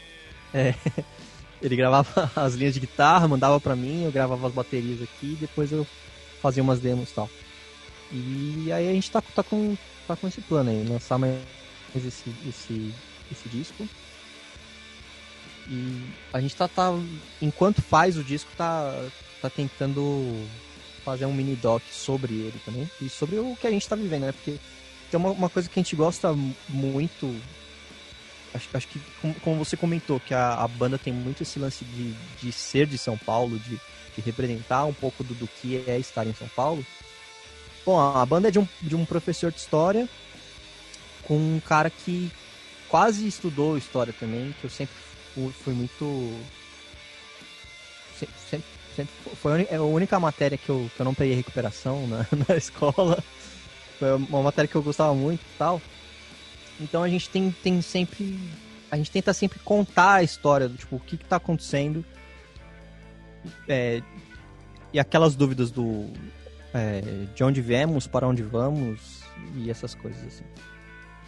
[0.53, 0.75] é,
[1.63, 5.71] ele gravava as linhas de guitarra, mandava pra mim, eu gravava as baterias aqui, depois
[5.71, 5.87] eu
[6.41, 7.29] fazia umas demos e tal.
[8.11, 11.39] E aí a gente tá, tá, com, tá com esse plano aí, lançar mais
[11.95, 12.93] esse, esse,
[13.31, 13.87] esse disco.
[15.69, 16.03] E
[16.33, 16.91] a gente tá, tá
[17.41, 19.01] enquanto faz o disco, tá,
[19.41, 20.45] tá tentando
[21.11, 22.89] fazer um mini doc sobre ele também.
[23.01, 24.31] E sobre o que a gente tá vivendo, né?
[24.31, 24.57] Porque
[25.11, 26.33] tem uma, uma coisa que a gente gosta
[26.67, 27.35] muito.
[28.53, 31.85] Acho, acho que, como, como você comentou, que a, a banda tem muito esse lance
[31.85, 33.79] de, de ser de São Paulo, de,
[34.15, 36.83] de representar um pouco do, do que é estar em São Paulo.
[37.85, 40.07] Bom, a banda é de um, de um professor de história
[41.23, 42.31] com um cara que
[42.87, 44.95] quase estudou história também, que eu sempre
[45.35, 46.33] fui, fui muito.
[48.17, 48.67] se- Sempre, sempre,
[49.05, 53.23] foi é a única matéria que eu, que eu não peguei recuperação na, na escola.
[53.97, 55.81] Foi uma matéria que eu gostava muito e tal.
[56.79, 58.39] Então a gente tem, tem sempre.
[58.89, 62.03] A gente tenta sempre contar a história do tipo, o que, que tá acontecendo.
[63.67, 64.01] É,
[64.93, 66.07] e aquelas dúvidas do.
[66.73, 67.01] é,
[67.35, 69.23] de onde viemos, para onde vamos
[69.55, 70.43] e essas coisas assim.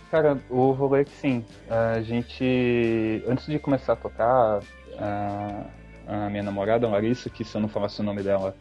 [0.09, 1.45] Cara, o rolê é que sim.
[1.69, 3.24] A gente.
[3.28, 4.59] Antes de começar a tocar,
[4.97, 5.65] a,
[6.12, 8.55] a minha namorada, a Larissa, que se eu não falasse o nome dela,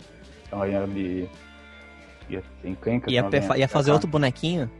[0.52, 1.28] ela ia me.
[2.28, 3.10] ia ter encrenca.
[3.10, 4.70] Ia, ia pra fazer outro bonequinho?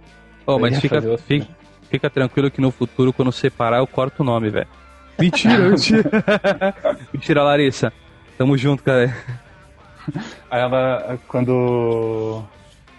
[0.46, 1.48] Eu mas ia fica, fica,
[1.90, 4.68] fica tranquilo que no futuro, quando separar, eu corto o nome, velho.
[5.18, 6.10] Mentira, mentira.
[7.12, 7.92] mentira, Larissa.
[8.38, 9.14] Tamo junto, cara.
[10.50, 12.42] Aí ela, quando.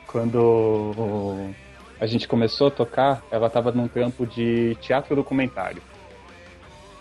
[0.05, 1.53] Quando
[1.99, 5.81] a gente começou a tocar, ela tava num trampo de teatro documentário.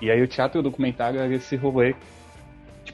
[0.01, 1.95] E aí o teatro documentário era esse rolê.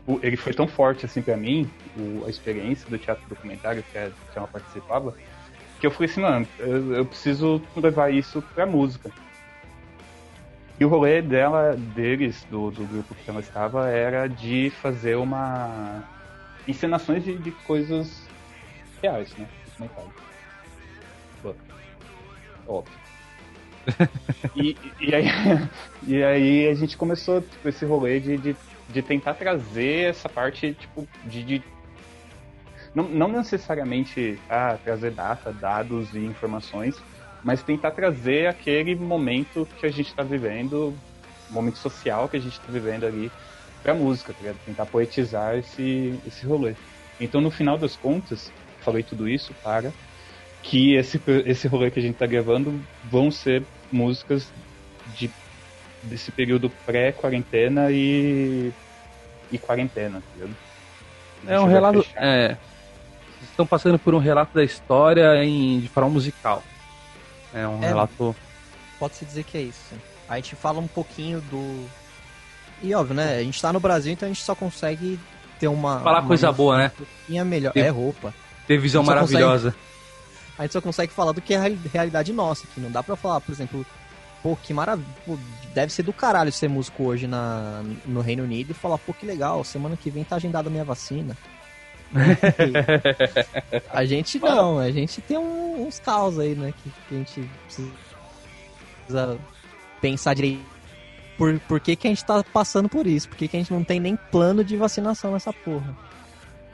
[0.06, 3.98] Tipo, ele foi tão forte assim pra mim, o- a experiência do teatro documentário que,
[3.98, 5.12] a- que ela participava,
[5.80, 9.10] que eu falei assim, mano, eu, eu preciso levar isso pra música.
[10.78, 16.02] E o rolê dela, deles, do, do grupo que ela estava, era de fazer uma
[16.68, 18.28] encenações de, de coisas
[19.02, 19.48] reais, né?
[19.66, 20.10] Documentário.
[22.68, 22.92] Óbvio.
[24.54, 25.24] e, e, aí,
[26.06, 28.56] e aí a gente começou tipo, esse rolê de, de,
[28.88, 31.42] de tentar trazer essa parte, tipo, de.
[31.42, 31.62] de-
[32.94, 36.96] não, não necessariamente ah, trazer data, dados e informações,
[37.42, 40.96] mas tentar trazer aquele momento que a gente está vivendo,
[41.50, 43.30] momento social que a gente está vivendo ali
[43.82, 44.54] pra música, tá?
[44.64, 46.74] Tentar poetizar esse, esse rolê.
[47.20, 49.92] Então, no final das contas, falei tudo isso para
[50.62, 54.52] que esse, esse rolê que a gente tá gravando vão ser músicas
[55.14, 55.30] de,
[56.06, 58.72] desse período pré-quarentena e,
[59.52, 60.56] e quarentena, tá ligado?
[61.46, 62.02] A É um relato.
[62.02, 62.22] fechar.
[62.24, 62.48] É.
[62.48, 66.62] Vocês estão passando por um relato da história em, de forma musical.
[67.54, 67.88] É um É.
[67.88, 68.34] relato.
[68.98, 69.94] Pode-se dizer que é isso.
[70.28, 71.86] A gente fala um pouquinho do.
[72.82, 73.36] E óbvio, né?
[73.38, 75.18] A gente tá no Brasil, então a gente só consegue
[75.60, 76.00] ter uma.
[76.00, 76.92] Falar uma coisa boa, né?
[77.30, 77.72] Um melhor.
[77.72, 78.34] Tem- É roupa.
[78.66, 79.74] Ter visão consegue- maravilhosa.
[80.58, 82.80] A gente só consegue falar do que é a reali- realidade nossa aqui.
[82.80, 83.84] Não dá pra falar, por exemplo,
[84.42, 85.06] pô, que maravilha.
[85.74, 89.26] Deve ser do caralho ser músico hoje na, no Reino Unido e falar, pô, que
[89.26, 91.36] legal, semana que vem tá agendada a minha vacina.
[93.90, 96.72] a gente não, a gente tem um- uns caos aí, né?
[96.82, 99.38] Que, que a gente precisa
[100.00, 100.64] pensar direito.
[101.36, 103.28] Por, por que, que a gente tá passando por isso?
[103.28, 105.94] Por que, que a gente não tem nem plano de vacinação nessa porra?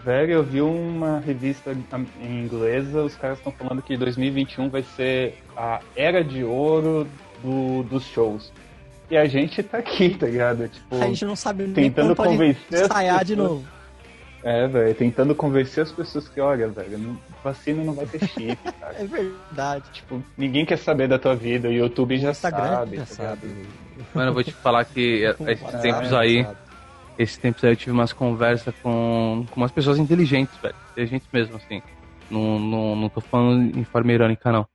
[0.04, 1.72] Velho, eu vi uma revista
[2.20, 7.06] em inglesa, os caras estão falando que 2021 vai ser a era de ouro
[7.42, 8.52] do- dos shows.
[9.10, 10.68] E a gente tá aqui, tá ligado?
[10.68, 13.64] Tipo, A gente não sabe nem tentando pode convencer ensaiar de novo.
[14.42, 18.56] é, velho, tentando convencer as pessoas que, olha, velho, não- vacina não vai ter chip,
[18.80, 18.94] cara.
[18.98, 19.84] É verdade.
[19.92, 23.66] tipo, ninguém quer saber da tua vida, o YouTube já Instagram sabe, já tá sabe.
[24.14, 26.46] Mano, eu vou te falar que esses tempos aí.
[27.18, 30.74] Esses tempos aí eu tive umas conversas com, com umas pessoas inteligentes, velho.
[30.92, 31.82] Inteligentes mesmo, assim.
[32.30, 34.66] Não, não, não tô falando em forma irônica, não.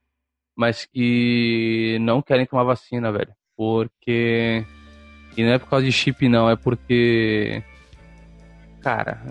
[0.58, 3.30] Mas que não querem tomar vacina, velho.
[3.56, 4.64] Porque.
[5.36, 6.50] E não é por causa de chip, não.
[6.50, 7.62] É porque.
[8.80, 9.22] Cara,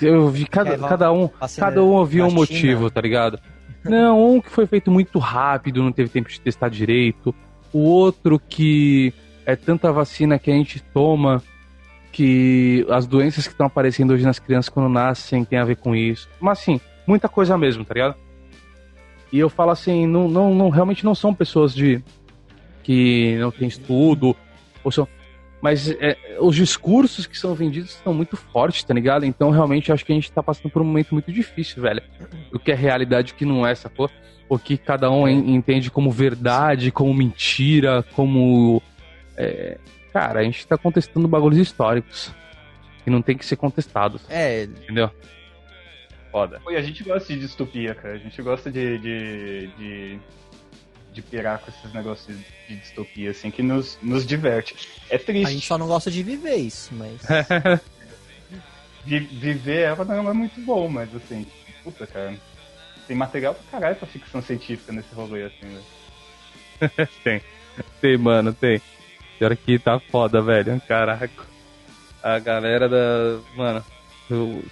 [0.00, 1.28] eu vi cada, É, cada um.
[1.28, 3.38] Cada um da um motivo, tá ligado?
[3.84, 7.34] Não, um que foi feito muito rápido, não teve tempo de testar direito.
[7.70, 9.12] O outro que
[9.44, 11.42] é tanta vacina que a gente toma
[12.12, 15.94] que as doenças que estão aparecendo hoje nas crianças quando nascem tem a ver com
[15.94, 16.30] isso.
[16.40, 18.14] Mas assim, muita coisa mesmo, tá ligado?
[19.32, 22.02] E eu falo assim, não, não, não realmente não são pessoas de
[22.82, 24.36] que não tem estudo,
[24.84, 25.08] ou são,
[25.60, 29.24] mas é, os discursos que são vendidos são muito fortes, tá ligado?
[29.24, 32.02] Então realmente acho que a gente tá passando por um momento muito difícil, velho.
[32.52, 34.10] O que é realidade o que não é, sacou?
[34.48, 38.82] O que cada um en- entende como verdade, como mentira, como.
[39.36, 39.78] é,
[40.12, 42.34] Cara, a gente tá contestando bagulhos históricos.
[43.02, 45.10] Que não tem que ser contestados, É, entendeu?
[46.32, 46.60] Foda.
[46.70, 48.14] E a gente gosta de distopia, cara.
[48.14, 50.18] A gente gosta de, de, de,
[51.12, 52.36] de pirar com esses negócios
[52.68, 54.74] de distopia, assim, que nos, nos diverte.
[55.10, 55.52] É a triste.
[55.52, 57.20] gente só não gosta de viver isso, mas.
[59.04, 61.44] Vi- viver ela não é muito bom, mas assim,
[61.82, 62.34] puta, cara,
[63.08, 67.08] tem material pra caralho pra ficção científica nesse rolê, assim, velho.
[67.24, 67.42] tem.
[68.00, 68.80] Tem, mano, tem.
[69.38, 70.80] Pior que tá foda, velho.
[70.86, 71.28] Caraca.
[72.22, 73.40] A galera da.
[73.56, 73.84] Mano,
[74.30, 74.64] eu-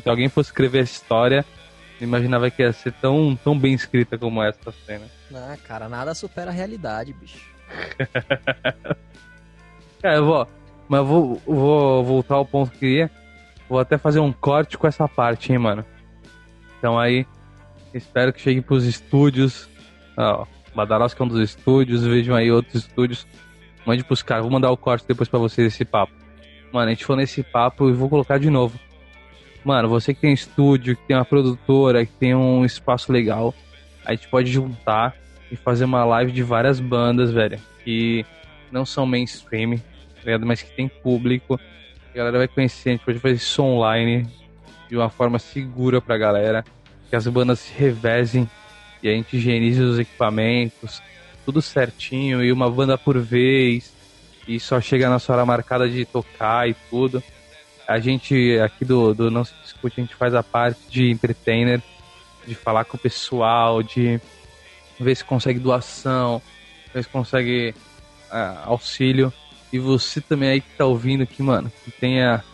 [0.00, 1.44] se alguém fosse escrever essa história,
[2.00, 5.06] eu imaginava que ia ser tão, tão bem escrita como essa cena.
[5.34, 7.50] Ah, cara, nada supera a realidade, bicho.
[10.02, 10.48] É, eu vou.
[10.88, 13.10] Mas eu vou, vou voltar ao ponto que eu queria.
[13.68, 15.84] Vou até fazer um corte com essa parte, hein, mano.
[16.76, 17.24] Então aí,
[17.94, 19.68] espero que chegue pros estúdios.
[20.16, 23.26] Ó, Badarosca é um dos estúdios, vejam aí outros estúdios.
[23.86, 26.12] Mande pros caras, vou mandar o corte depois pra vocês esse papo.
[26.72, 28.78] Mano, a gente foi nesse papo e vou colocar de novo.
[29.64, 33.54] Mano, você que tem estúdio, que tem uma produtora, que tem um espaço legal,
[34.04, 35.14] a gente pode juntar
[35.50, 38.24] e fazer uma live de várias bandas, velho, que
[38.70, 41.60] não são mainstream, tá mas que tem público.
[42.12, 44.26] A galera vai conhecer, a gente pode fazer isso online
[44.88, 46.64] de uma forma segura pra galera,
[47.08, 48.48] que as bandas se revezem
[49.02, 51.02] e a gente higienize os equipamentos,
[51.44, 53.92] tudo certinho e uma banda por vez
[54.46, 57.22] e só chega na sua hora marcada de tocar e tudo.
[57.86, 61.82] A gente aqui do, do Não Se Discute, a gente faz a parte de entertainer,
[62.46, 64.20] de falar com o pessoal, de
[64.98, 66.40] ver se consegue doação,
[66.94, 67.74] ver se consegue
[68.30, 69.32] ah, auxílio.
[69.72, 72.44] E você também aí que tá ouvindo que, mano, que tenha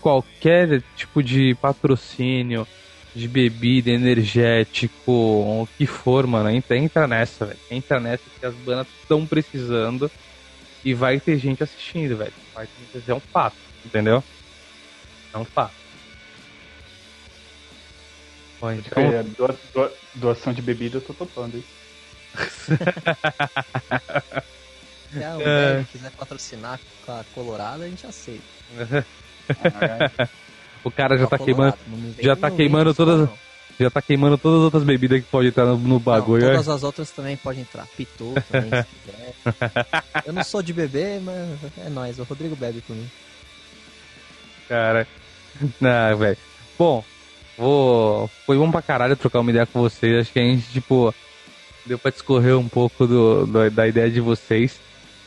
[0.00, 2.66] qualquer tipo de patrocínio,
[3.14, 7.58] de bebida, energético, o que for, mano, entra, entra nessa, velho.
[7.70, 10.10] Entra nessa que as bandas estão precisando
[10.84, 12.32] e vai ter gente assistindo, velho.
[12.54, 14.22] Vai ter gente, é um fato, entendeu?
[15.34, 15.74] É um fato.
[18.60, 21.64] Bom, então, É, doa- doa- doação de bebida eu tô topando, hein?
[25.12, 25.32] Se a É.
[25.32, 28.42] Ambev quiser patrocinar com a Colorado, a gente aceita.
[29.48, 29.48] Ah,
[30.82, 33.38] o cara já tá queimando, Colorado, não vem- já tá não queimando isso, todas- não.
[33.78, 36.40] já tá queimando todas as outras bebidas que pode entrar no, no bagulho.
[36.42, 36.54] Não, né?
[36.54, 37.86] todas as outras também podem entrar.
[37.96, 39.34] Pitu também, se quiser.
[40.26, 42.18] Eu não sou de beber, mas é nóis.
[42.18, 43.08] O Rodrigo bebe por mim.
[44.68, 45.06] cara.
[45.80, 46.36] Não, velho.
[46.78, 47.04] Bom,
[47.56, 48.28] vou.
[48.46, 50.20] Foi bom pra caralho trocar uma ideia com vocês.
[50.20, 51.14] Acho que a gente, tipo,
[51.86, 54.80] deu pra discorrer um pouco do, do- da ideia de vocês.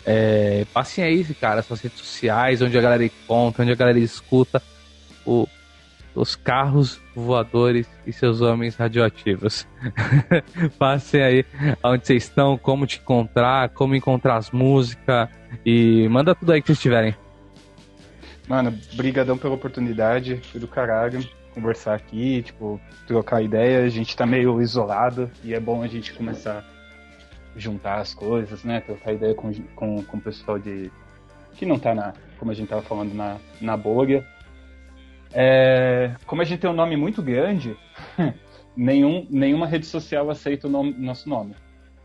[0.05, 4.61] É, passem aí, cara, suas redes sociais, onde a galera encontra, onde a galera escuta
[5.25, 5.47] o-
[6.15, 9.67] os carros voadores e seus homens radioativos.
[10.79, 11.45] Passem aí
[11.83, 15.29] onde vocês estão, como te encontrar, como encontrar as músicas
[15.65, 17.13] e manda tudo aí que vocês tiverem.
[18.47, 24.27] Mano, brigadão pela oportunidade, foi do caralho conversar aqui, tipo, trocar ideia, a gente tá
[24.27, 29.33] meio isolado e é bom a gente começar a juntar as coisas, né, trocar ideia
[29.33, 30.91] com, com, com o pessoal de...
[31.55, 34.23] que não tá na, como a gente tava falando, na, na bolha.
[35.33, 37.75] É, como a gente tem um nome muito grande,
[38.77, 41.55] nenhum, nenhuma rede social aceita o nome- nosso nome.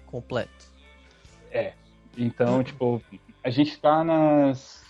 [0.07, 0.73] Completo.
[2.17, 3.03] Então, tipo,
[3.45, 4.82] a gente tá nas,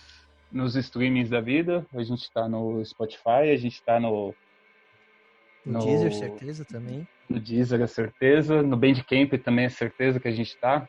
[0.53, 4.35] nos streamings da vida, a gente tá no Spotify, a gente tá no,
[5.65, 7.05] No, No- Deezer, certeza também.
[7.29, 10.85] no Deezer, é certeza, no Bandcamp também é certeza que a gente tá.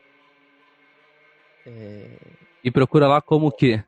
[1.65, 2.17] É,
[2.63, 3.83] E procura lá como o quê?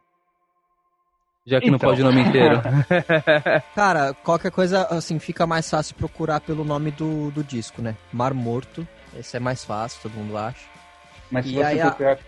[1.45, 1.89] Já que não Então.
[1.89, 2.59] pode o nome inteiro.
[3.75, 7.95] Cara, qualquer coisa, assim, fica mais fácil procurar pelo nome do, do disco, né?
[8.11, 8.85] Mar Morto.
[9.15, 10.67] Esse é mais fácil, todo mundo acha.
[11.31, 12.19] Mas se E você aí a- procurar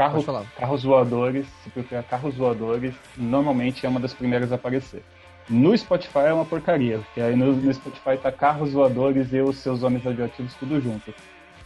[0.00, 5.02] carro, carros voadores, se procurar carros voadores, normalmente é uma das primeiras a aparecer.
[5.48, 9.58] No Spotify é uma porcaria, porque aí no, no Spotify tá carros voadores e os
[9.58, 11.12] seus homens radioativos tudo junto.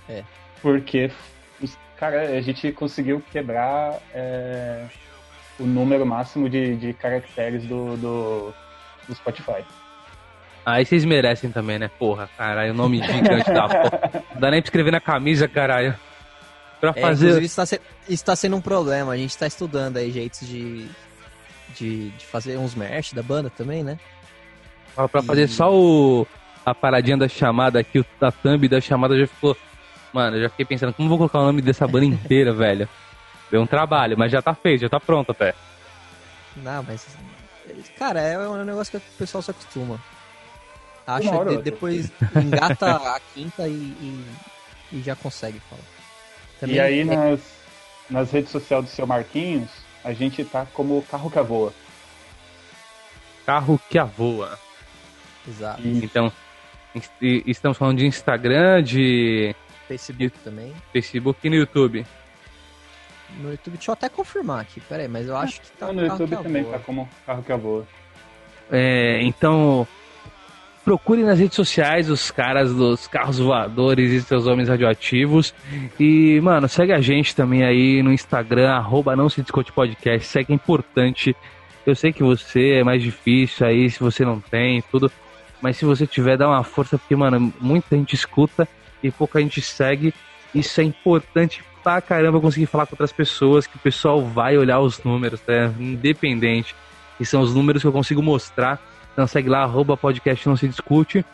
[0.09, 0.25] É.
[0.61, 1.11] Porque
[1.97, 4.85] cara, a gente conseguiu quebrar é,
[5.59, 8.55] o número máximo de, de caracteres do, do,
[9.07, 9.65] do Spotify.
[10.67, 11.91] Aí vocês merecem também, né?
[11.99, 14.23] Porra, caralho, o nome gigante da porra.
[14.33, 15.95] Não dá nem pra escrever na camisa, caralho.
[16.93, 17.25] Pra É, fazer.
[17.27, 19.13] inclusive, isso tá, se- isso tá sendo um problema.
[19.13, 20.87] A gente tá estudando aí jeitos de,
[21.77, 23.99] de, de fazer uns merch da banda também, né?
[24.95, 26.27] pra pra fazer só o.
[26.67, 29.55] A paradinha da chamada aqui, o da thumb da chamada já ficou.
[30.13, 32.89] Mano, eu já fiquei pensando, como eu vou colocar o nome dessa banda inteira, velho?
[33.51, 35.55] Deu um trabalho, mas já tá feito, já tá pronto até.
[36.57, 37.07] Não, mas.
[37.99, 40.01] Cara, é um negócio que o pessoal se acostuma.
[41.07, 41.61] Acha outra.
[41.61, 44.25] depois engata a quinta e, e,
[44.93, 45.83] e já consegue falar.
[46.65, 47.41] Também e aí é- nas,
[48.11, 49.69] nas redes sociais do seu Marquinhos,
[50.03, 51.73] a gente tá como Carro que Voa.
[53.47, 54.59] Carro que voa.
[55.47, 55.83] Exato.
[55.83, 56.33] E Então,
[57.21, 59.55] estamos falando de Instagram, de
[59.87, 60.73] Facebook também.
[60.93, 62.07] Facebook e no YouTube.
[63.39, 66.21] No YouTube, deixa eu até confirmar aqui, peraí, mas eu acho que tá no carro
[66.23, 67.87] YouTube também tá como Carro que Voa.
[68.71, 69.87] É, então,
[70.85, 75.55] procurem nas redes sociais os caras dos carros voadores e seus homens radioativos.
[75.99, 80.29] E, mano, segue a gente também aí no Instagram, arroba não se discute podcast.
[80.29, 81.35] Segue é importante.
[81.87, 85.11] Eu sei que você é mais difícil aí, se você não tem, tudo.
[85.61, 88.69] Mas se você tiver, dá uma força, porque, mano, muita gente escuta
[89.03, 90.13] e pouca gente segue.
[90.55, 94.81] Isso é importante pra caramba conseguir falar com outras pessoas, que o pessoal vai olhar
[94.81, 95.73] os números, né?
[95.79, 96.75] Independente.
[97.19, 98.81] E são os números que eu consigo mostrar.
[99.15, 101.25] Então segue lá, arroba podcast não se discute.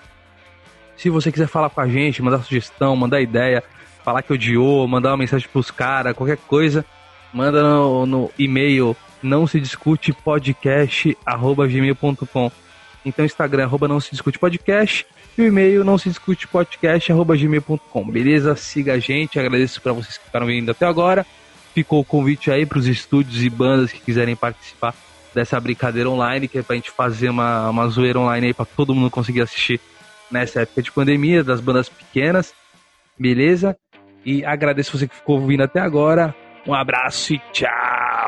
[0.98, 3.64] Se você quiser falar com a gente, mandar sugestão, mandar ideia,
[4.04, 6.84] falar que odiou, mandar uma mensagem pros caras, qualquer coisa,
[7.32, 12.52] manda no, no e-mail não se discute podcast arroba gmail.com.
[13.02, 15.06] Então Instagram arroba não se discute podcast
[15.38, 18.10] e o e-mail não se discute podcast arroba gmail.com.
[18.10, 18.54] Beleza?
[18.54, 21.24] Siga a gente, agradeço para vocês que ficaram vindo até agora.
[21.74, 24.94] Ficou o convite aí para os estúdios e bandas que quiserem participar
[25.34, 28.94] dessa brincadeira online, que é pra gente fazer uma, uma zoeira online aí pra todo
[28.94, 29.80] mundo conseguir assistir
[30.30, 32.54] nessa época de pandemia, das bandas pequenas.
[33.18, 33.76] Beleza?
[34.24, 36.34] E agradeço você que ficou ouvindo até agora.
[36.66, 38.19] Um abraço e tchau!